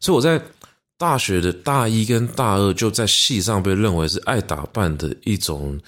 [0.00, 0.40] 所以我在
[0.98, 5.78] 大学的大一跟大二就在系上被认为是爱打扮的一种，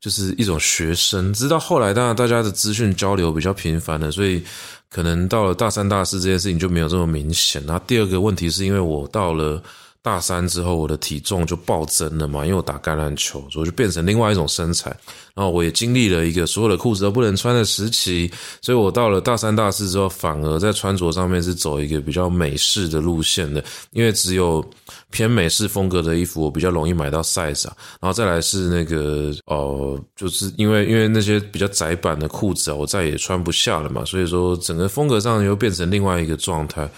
[0.00, 1.32] 就是一种学生。
[1.32, 4.42] 直到后来，当然大家的资讯交流比较频繁了，所以
[4.90, 7.64] 可能到了大三、大四这件事情就没有这么明显。
[7.64, 9.62] 那第二个问题是因为我到了。
[10.02, 14.90] 大三之后，我的体重就暴增了嘛，因为我打橄榄球，所以就变成另外一种身材。
[15.34, 18.30] 然后我也经历了一个所有的裤子都不能穿的时期，
[18.60, 24.62] 所以我到了大三、大四之后，反而在穿着上面是走一个比较美式的路线的，因为只有
[25.10, 27.76] 偏美式风格的衣服，我比较容易买到 size 啊。
[28.00, 36.90] 然后再来是那个哦，就是因为因为那些比较窄版的裤子啊，我再也穿不下了嘛，所以说整个风格上又变成另外一个状态。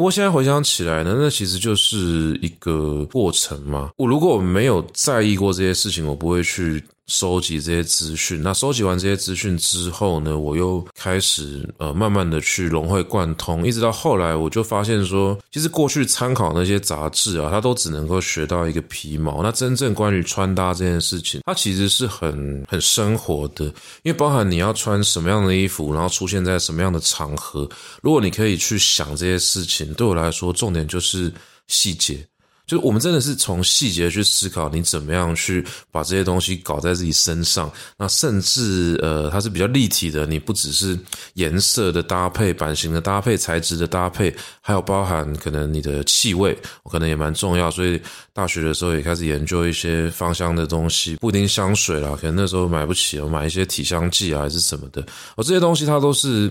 [0.00, 3.90] 不过现在回想起来呢，那其实就是一个过程嘛。
[3.98, 6.82] 我如果我没有在意过这些事情，我不会去。
[7.10, 19.42] 收集这些资讯，那收集完这些资讯之后呢，我又开始呃慢慢的去融会贯通，一直到后来我就发现说，其实过去参考那些杂志啊，它都只能够学到一个皮毛。
[19.42, 23.72] 那真正关于穿搭这件事情，它其实是很很生活的，因
[24.04, 27.68] 为包含你要穿什么样的衣服，然后出现在什么样的场合，
[28.02, 31.32] 如果你可以去想这些事情，对我来说，重点就是
[31.66, 32.24] 细节。
[32.70, 37.68] 就我们真的是从细节去思考，你怎么样去把这些东西搞在自己身上。
[37.96, 40.96] 那甚至呃，它是比较立体的，你不只是
[41.34, 47.68] 颜色的搭配、版型的搭配、材质的搭配，还有包含可能你的气味，我可能也蛮重要。
[47.68, 48.00] 所以
[48.32, 55.04] 大学的时候也开始研究一些芳香的东西，不一定香水啦，可能那时候买不起，我买一些体香剂啊，还是什么的。
[55.34, 56.48] 我这些东西它都是。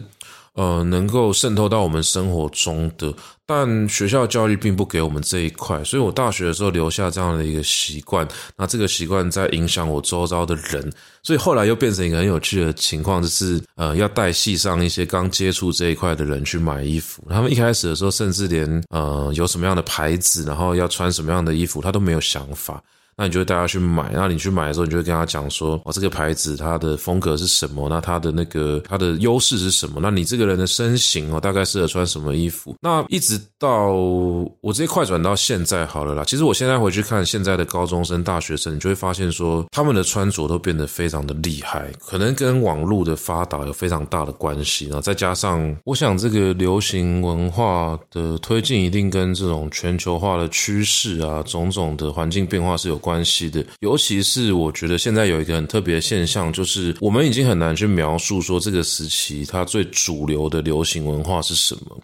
[0.54, 3.14] 呃，能够渗透到我们生活中的，
[3.46, 8.28] 但学校教育并不给我们这一块，所以我大学的时候留下这样的一个习惯，
[8.58, 10.92] 那这个习惯在影响我周遭的人，
[11.24, 22.82] 所以后来又变成一个很有趣的情况，就是呃，要带系上一些刚接触这一块的人去买衣服，他们一开始的时候，甚至连呃有什么样的牌子，然后要穿什么样的衣服，他都没有想法。
[23.20, 27.90] 那你就会带他去买，那你去买的时候，你就会跟他讲说，哦，这个牌子它的风格是什么？
[27.90, 30.00] 那它的那个它的优势是什么？
[30.02, 32.74] 那你这个人的身形哦，大概适合穿什么衣服？
[32.80, 36.24] 那一直到我直接快转到现在好了啦。
[36.24, 44.86] 其实我现在回去看现在的高中生、大学生，你就会发现说，他们的穿着都变得非常的厉害，可能跟网络的发达有非常大的关系。
[44.86, 53.09] 然后再加上，我想这个流行文化的推进，一定跟这种全球化的趋势啊，种种的环境变化是有关。
[53.10, 61.98] 关系的，尤其是我觉得现在有一个很特别的现象，就是我们已经很难去描述说这个时期它最主流的流行文化是什么，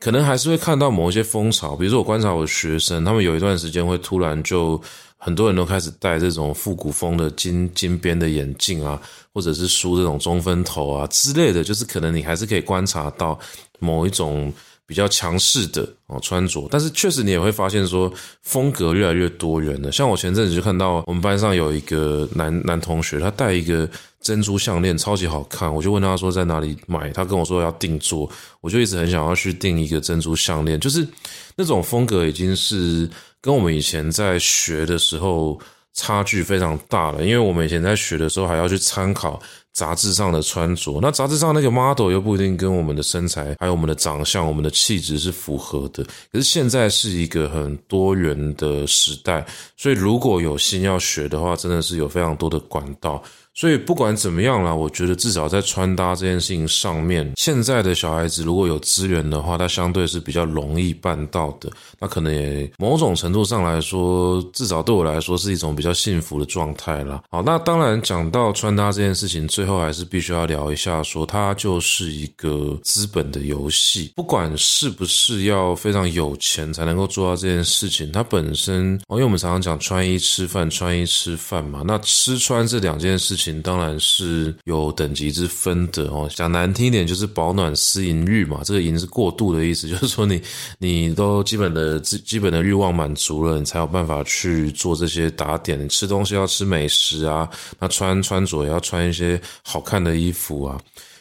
[0.00, 4.80] 可能还是会看到某一些风潮，比如说我观察我的学生，他们有一段时间会突然就
[5.16, 9.00] 很多人都开始戴这种复古风的金金边的眼镜啊，
[9.32, 13.38] 或者是梳这种中分头啊之类的，就是可能你还是可以观察到
[13.78, 14.52] 某一种。
[14.88, 18.10] 比较强势的哦穿着，但是确实你也会发现说
[18.42, 19.92] 风格越来越多元了。
[19.92, 23.86] 像我前阵子就看到我们班上有一个男男同学，他戴一个
[24.22, 25.72] 珍珠项链，超级好看。
[25.72, 28.30] 我就问他说在哪里买，他跟我说要定做，
[28.62, 30.80] 我就一直很想要去定一个珍珠项链。
[30.80, 31.06] 就是
[31.54, 33.06] 那种风格已经是
[33.42, 35.60] 跟我们以前在学的时候
[35.92, 37.22] 差距非常大了。
[37.22, 39.38] 因为我们以前在学的时候，还要去参考
[39.72, 46.02] 杂志上的穿着，那杂志上那个 model 又不一定跟我们的身材、还有我们的长相、我们的气质是符合的。
[46.32, 49.46] 可是现在是一个很多元的时代，
[49.76, 53.22] 所以如果有心要学的话，真的是有非常多的管道。
[53.58, 61.68] 所以不管怎么样啦，我觉得至少在穿搭这件事情上面，现在的小孩子如果有资源的话，他相对是比较容易办到的。
[61.98, 67.20] 那可能也某种程度上来说，至少对我来说是一种比较幸福的状态啦。
[67.32, 74.12] 好，那当然讲到穿搭这件事情，最后还是必须要聊一下，说它就是一个资本的游戏。
[74.14, 83.47] 不管是不是要非常有钱才能够做到这件事情，它本身，因为我们常常讲穿衣吃饭，穿衣吃饭嘛，那吃穿这两件事情。
[83.62, 86.28] 当然是有等级之分的哦。
[86.34, 88.60] 讲难听一点，就是饱暖思淫欲嘛。
[88.64, 90.40] 这个“淫”是过度的意思， 就是说你
[90.78, 95.88] 你都基本的基基本的欲望满足了，你才有办法去做这些打点。
[95.88, 100.80] 吃东西要吃美食啊，那穿穿着也要穿一些好看的衣服啊。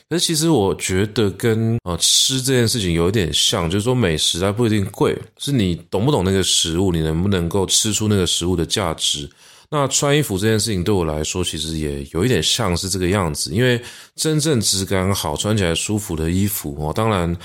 [0.09, 9.29] 可是其实我觉得跟呃吃这件事情有一点像，就是说美食它不一定贵，是你懂不懂那个食物，你能不能够吃出那个食物的价值。
[9.69, 13.81] 那穿衣服这件事情对我来说，其实也有一点像是这个样子，因为
[14.15, 17.35] 真正质感好、穿起来舒服的衣服哦，当然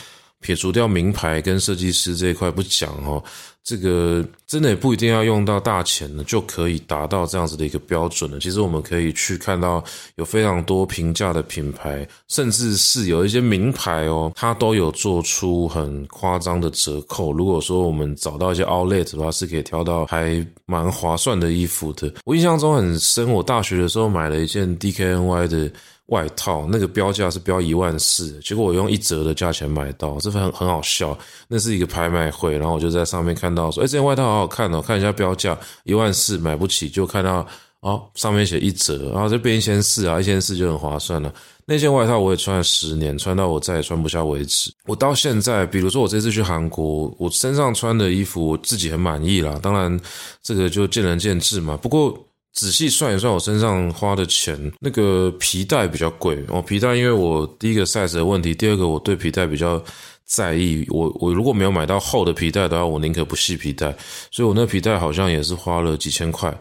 [0.42, 3.22] 撇除掉名牌跟设计师这一块不讲哦。
[3.64, 8.40] 这个真的也不一定要用到大钱呢，就可以达到这样子的一个标准了。
[8.40, 9.82] 其实我们可以去看到
[10.16, 17.32] 有非常多平价的品牌，甚至是有一些名牌哦，它都有做出很夸张的折扣。
[17.32, 22.12] 如果说我们找到一些 outlet 的话，是可以挑到还蛮划算的衣服的。
[22.24, 25.70] 我印象中很深，我大学的时候买了一件 DKNY 的。
[26.06, 31.16] 外套那个标价是标一万四，结果我用一折的价钱买到，这份很很好笑。
[31.48, 37.46] 那是一个拍卖会，然后我就在上面看到说，哎，这件外套好好看哦，看一下标价一万四，买不起，就看到
[37.80, 41.32] 哦上面写一折，然后就变一千四啊，一千四就很划算了。
[41.64, 44.70] 那件外套我也穿了十年，穿到我再也穿不下为止。
[44.86, 49.98] 我到现在，比如说我这次去韩国，我身上穿的衣服我自己很满意啦，当然
[50.42, 51.76] 这个就见仁见智嘛。
[51.76, 52.18] 不过。
[52.52, 56.60] 仔细算一算，我身上花的钱，那个皮带比较贵哦。
[56.60, 59.82] 皮带，因为我第一个 size 的问题，第二个我对皮带比较
[60.26, 60.84] 在意。
[60.90, 63.96] 我我如果没有买到厚的皮带的话，我宁可不系皮带。
[64.30, 66.54] 所以我那皮带好像也是花了几千块。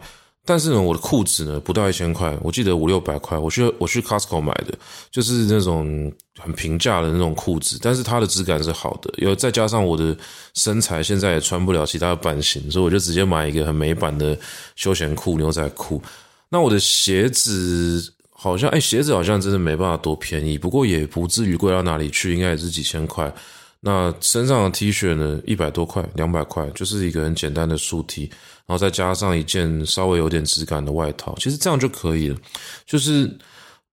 [0.44, 3.38] 但是呢，我的裤子呢不到一千块，我记得五六百块。
[3.38, 4.76] 我去我去 Costco 买的，
[5.10, 9.12] 就是那种很平价的那种裤子，但是它的质感是好的。
[9.18, 10.16] 又再加上我的
[10.54, 14.36] 身材现在也穿不了其他的版型，所以我就直接买一个很美版的
[14.74, 16.02] 休闲裤、牛仔裤。
[16.48, 23.32] 那我的鞋子好像，哎，鞋子好像真的没办法多便宜，不过也不至于贵到哪里去，应该也是几千块。
[23.84, 28.30] 那身上的 T 恤呢，一百多块、两百块，就是一个很简单的素 T。
[28.64, 32.36] 然后再加上一件稍微有点质感的外套，其实这样就可以了。
[32.86, 33.28] 就是，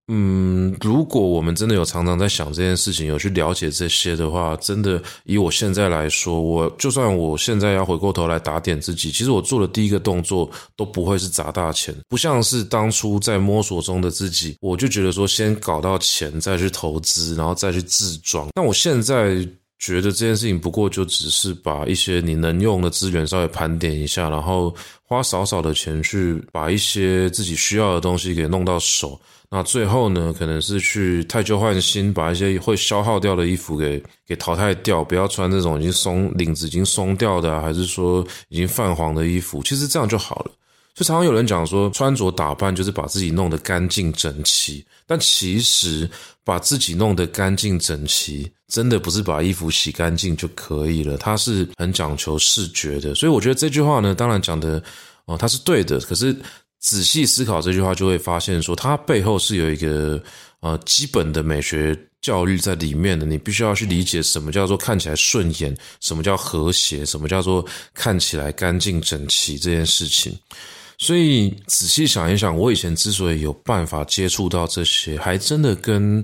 [0.08, 18.48] 嗯，如果我们真的有常常在想这件事情，有去了解这些的话，真的以我现在来说，我就算我现在要回过头来打点自己，其实我做的第一个动作都不会是砸大钱，不像是当初在摸索中的自己，我就觉得说先搞到钱再去投资，然后再去自装。
[18.56, 19.46] 那我现在。
[19.80, 29.20] 觉得这件事情不过就只是把一些你能用的资源稍微盘点一下，然后花少少的钱去把一些自己需要的东西给弄到手。
[29.52, 39.64] 那最后呢，可能是去汰旧换新，把一些会消耗掉的衣服给给淘汰掉，不要穿这种已经松领子已经松掉的啊，还是说已经泛黄的衣服。
[39.64, 40.52] 其实这样就好了。
[40.94, 46.08] 就常常有人讲说，穿着打扮就是把自己弄得干净整齐，但其实
[46.44, 53.14] 把自己弄得干净整齐，真的不是把衣服洗干净就可以了，它是很讲求视觉的。
[53.16, 54.82] 所以我觉得这句话呢，当然讲的
[55.26, 56.00] 哦，它是对的。
[56.02, 56.34] 可是
[56.80, 60.22] 仔细思考这句话，就会发现说，它背后是有一个
[60.62, 63.26] 呃基本的美学教育在里面的。
[63.26, 70.38] 你必须要去理解什么叫做看起来顺眼，什么叫和谐，什么叫做看起来干净整齐这件事情。
[70.98, 76.24] 所以仔细想一想，我以前之所以有办法接触到这些，还真的跟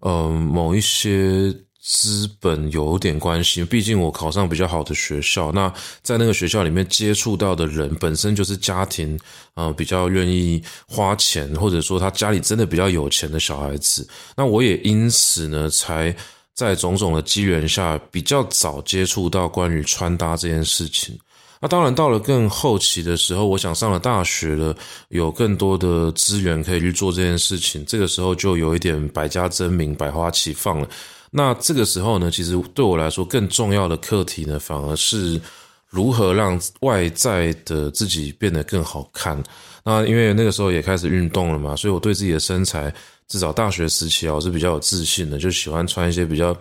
[0.00, 1.54] 呃某一些
[1.84, 3.64] 资本有点关系。
[3.64, 5.72] 毕竟我考上比较好的学校，那
[6.02, 9.18] 在那个学校里面接触到的人本身就是家庭，
[9.54, 14.08] 呃比较愿意花钱，或者说他家里真的比较有钱的小孩子。
[14.36, 16.14] 那我也因此呢，才
[16.54, 21.18] 在种种的机缘下，比较早接触到关于穿搭这件事情。
[21.60, 24.74] 那当然，到了更后期的时候，我想上了大学了，
[25.10, 27.84] 有更多的资源可以去做这件事情。
[27.86, 30.88] 这个时候就有一点百家争鸣、百花齐放了。
[31.34, 35.40] 那这个时候呢，其实对我来说更重要的课题呢，反而是
[35.88, 39.42] 如何让外在的自己变得更好看。
[39.82, 42.94] 那因为那个时候也开始运动了嘛，所以我对自己的身材，
[43.26, 46.54] 至少大学时期啊，我是比较有自信的，就喜欢穿一些比较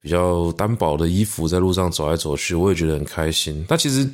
[0.00, 3.64] 比较单薄的衣服，在路上走来走去，我也觉得很开心。
[3.66, 4.06] 但其实。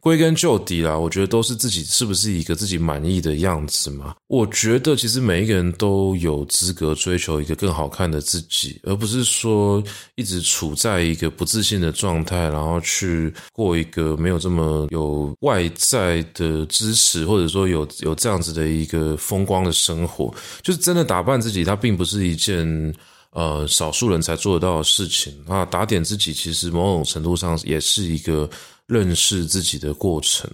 [0.00, 4.14] 归根究底啦，我觉得都是自己是不是一个自己满意的样子嘛？
[4.28, 9.82] 我觉得其实每一个人都有资格追求一个更好看的自己，而不是说
[10.14, 20.32] 一直处在一个不自信的状态，然后去过一个没有这么有外在的支持，或者说有有这样子的一个风光的生活。
[20.62, 22.94] 就是真的打扮自己，它并不是一件
[23.32, 25.64] 呃少数人才做得到的事情啊。
[25.64, 28.48] 打点自己，其实某种程度上也是一个。
[28.88, 30.50] 认识自己的过程，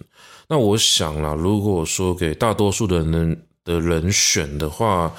[0.48, 5.14] 那我想啦，如果说给大多数的人的人选的话，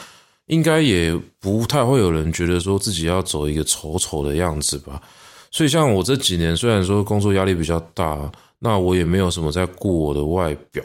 [0.47, 5.01] 应该也不太会有人觉得说自己要走一个丑丑的样子吧。
[5.49, 10.83] 所以像我这几年，虽然说工作压力比较大，那我也没有什么在顾我的外表。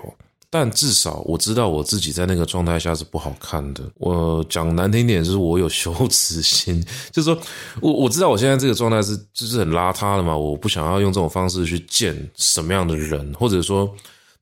[0.51, 3.83] 但至少我知道我自己在那个状态下是不好看的。
[3.99, 7.41] 我讲难听点，就是我有羞耻心，就是说
[7.81, 13.89] 我我知道我现在这个状态是就是很邋遢的嘛，我不想要用这种方式去见什么样的人，或者说。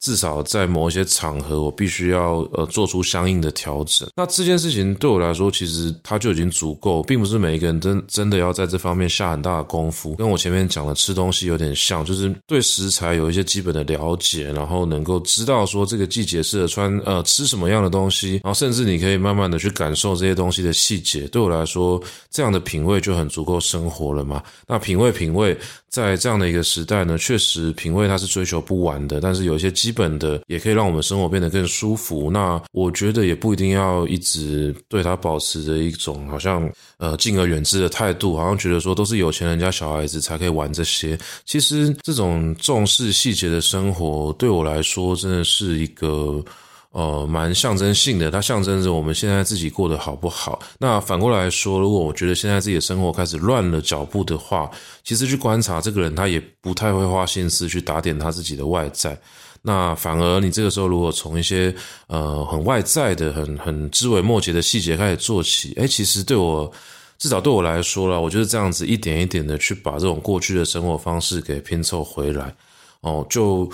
[0.01, 4.09] 至少在某一些场合，我必须要呃做出相应的调整。
[4.17, 10.15] 那这件事情对我来说，其实它就已经足够，并不是每一个人真真的要在这方面下很大的功夫。
[10.15, 21.27] 跟我前面讲的吃东西有点像，就是对食材有一些基本的了解，然后能够知道说这个季节适合穿呃吃什么样的东西，然后甚至你可以慢慢的去感受这些东西的细节。
[21.29, 24.43] 对我来说，这样的品味就很足够生活了嘛。
[24.67, 32.31] 那品味品味，在这样的一个时代呢，确实品味它是追求不完的，但是有一些基基本的也可以让我们生活变得更舒服。
[32.31, 41.19] 那我觉得也不一定要一直对它保持着一种好像呃敬而远之的态度，好像觉得说都是有钱人家小孩子才可以玩这些。
[41.47, 46.45] 其实这种重视细节的生活，对我来说真的是一个。
[46.91, 50.59] 呃，蛮象征性的，它象征着我们现在自己过得好不好。
[50.79, 54.69] 那反过来说，如果我觉得现在自己的生活开始乱了脚步的话，
[55.05, 59.17] 其实去观察这个人，他也不太会花心思去打点他自己的外在。
[59.63, 61.75] 那反而你这个时候，如果从一些
[62.07, 66.71] 呃很外在的、很很枝微末节的细节开始做起，诶，其实对我
[67.19, 72.55] 至少对我来说啦，我就是这样子一点一点的去把这种过去的生活方式给拼凑回来。
[73.01, 73.71] 哦，就。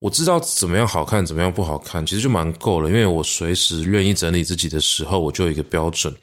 [0.00, 6.14] 我知道怎么样好看，怎么样不好看，其实就蛮够了，因为我随时愿意整理自己的时候，我就有一个标准。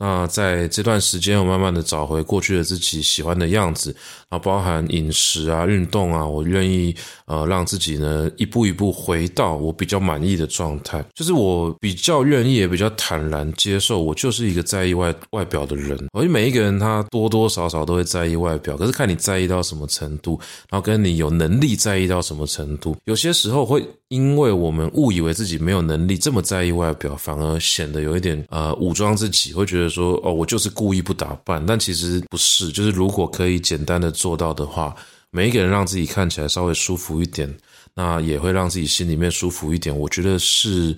[0.00, 3.94] 那在这段时间，我慢慢的找回过去的自己喜欢的样子，
[4.30, 6.96] 然后包含饮食啊、运动啊，我愿意
[7.26, 16.08] 呃让自己呢一步一步回到我比较满意的状态，就是我比较愿意也比较坦然接受，我就是一个在意外外表的人。
[16.14, 20.40] 而且每一个人他多多少少都会在意外表，可是看你在意到什么程度，
[20.70, 23.86] 然后跟你有能力在意到什么程度，有些时候会。
[24.10, 32.72] 因为我们误以为自己没有能力这么在意外表，反而显得有一点呃武装自己，会觉得说哦，我就是故意不打扮，但其实不是。
[32.72, 34.92] 就是如果可以简单的做到的话，
[35.30, 37.48] 每一个人让自己看起来稍微舒服一点，
[37.94, 39.96] 那也会让自己心里面舒服一点。
[39.96, 40.92] 我觉得是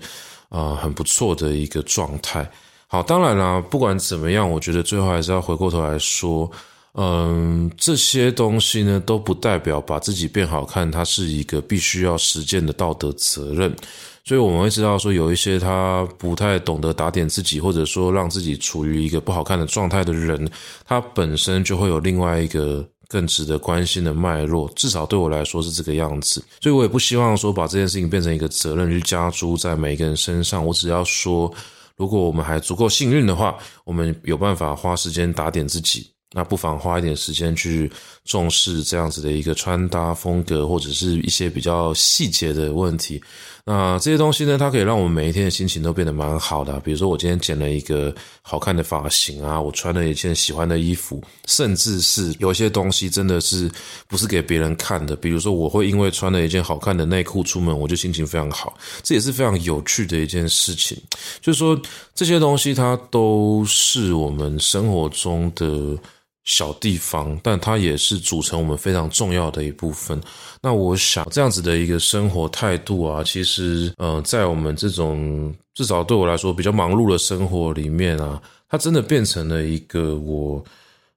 [0.49, 2.49] 呃很不错的一个状态。
[2.87, 6.49] 好，当然啦，不管怎么样，我觉得最后还是要回过头来说。
[6.95, 13.75] 嗯，这些东西呢，都不代表把自己变好看，它是一个必须要实践的道德责任。
[14.23, 20.47] 所以我们会知道说，有一些他不太懂得打点自己，或者说让自己处于一个不好看的状态的人，
[20.85, 24.71] 他本身就会有另外一个更值得关心的脉络。
[24.75, 30.63] 至少对我来说是这个样子，所以我也不希望说把这件事情变成一个责任去加诸在每一个人身上。
[30.63, 31.51] 我只要说，
[31.97, 36.12] 如果我们还足够幸运的话，我们有办法花时间打点自己。
[36.33, 37.89] 那不妨花一点时间去
[38.25, 43.21] 重视这样子的一个穿搭风格，或者是一些比较细节的问题。
[43.65, 46.77] 那这些东西呢，它可以让我们每一天的心情都变得蛮好的。
[46.81, 53.71] 比如说，我今天剪了一个好看的发型啊，我穿了一件喜欢的衣服，甚至是有一些东西真的是
[54.05, 55.15] 不是给别人看的。
[55.15, 58.75] 比如说，我会因为穿了一件好看的内裤出门，我就心情非常好。
[59.01, 61.01] 这也是非常有趣的一件事情。
[61.39, 61.79] 就是说，
[62.13, 65.97] 这些东西它都是我们生活中的。
[66.43, 70.19] 小地方，但它也是组成我们非常重要的一部分。
[70.61, 80.63] 那我想这样子的一个生活态度啊，其实，呃，在我们这种至少对我来说比较忙碌的生活里面啊，它真的变成了一个我。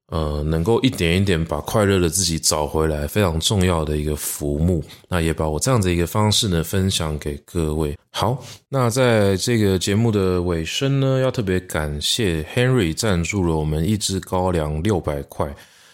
[0.09, 4.85] 呃，能够一点一点把快乐的自己找回来，非常重要的一个服务。
[5.09, 7.99] 那也把我这样子一个方式呢，分享给各位。
[8.13, 15.53] 好，那在这个节目的尾声呢，要特别感谢 Henry 赞助了我们一支高粱六百块。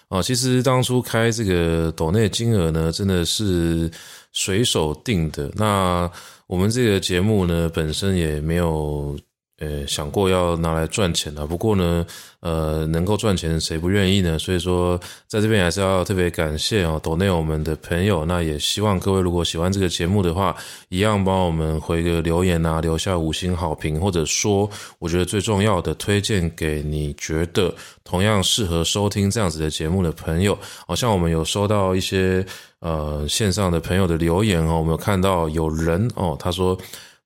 [0.09, 3.91] 啊，其实当初开这个抖内金额呢，真的是
[4.33, 5.51] 随手定的。
[5.55, 6.11] 那
[6.47, 9.19] 我们这个节目呢，本身也没有。
[9.63, 12.05] 呃，想过要拿来赚钱的，不过呢，
[12.41, 14.37] 呃，能够赚钱谁不愿意呢？
[14.37, 14.99] 所以说，
[15.29, 18.25] 在这边还是要特别感谢哦，抖内我们的朋友。
[18.25, 20.57] 那也希望各位如果喜欢这个节目的话，
[20.89, 30.59] 一样帮我们回个留言啊，留下五星好评，或者说，我觉得最重要的，推荐给你觉得同样适合收听这样子的节目的朋友。
[30.89, 32.45] 好像我们有收到一些
[32.81, 36.77] 呃线上的朋友的留言哦，我们有看到有人哦，他说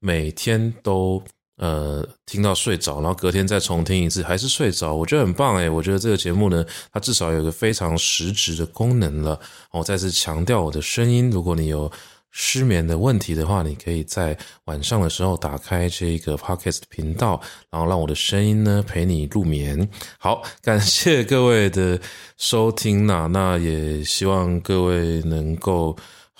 [0.00, 1.22] 每天都。
[1.56, 9.40] 呃，听到睡着，然后隔天再重听一次，还是睡着，我觉得很棒诶，我觉得这个节目呢，它至少有一个非常实质的功能了。
[9.70, 11.90] 我再次强调我的声音，如果你有
[12.30, 14.36] 失眠的问题的话，你可以在
[14.66, 17.40] 晚上的时候打开这个 Podcast 频道，
[17.70, 19.88] 然后让我的声音呢陪你入眠。
[20.18, 21.98] 好，感谢各位的
[22.36, 25.96] 收听呐，那也希望各位能够。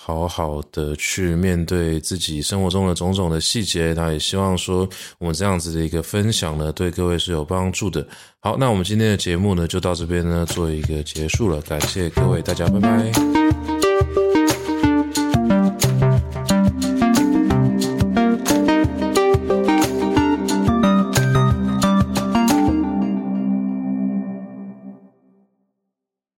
[0.07, 4.87] 好好的去面对自己生活中的种种的细节，那也希望说
[5.19, 8.07] 我们这样子的一个分享呢，对各位是有帮助的。
[8.39, 11.59] 好，那我们今天的节目呢，就到这边呢，做一个结束了。
[11.63, 13.86] 感谢各位，大家拜拜。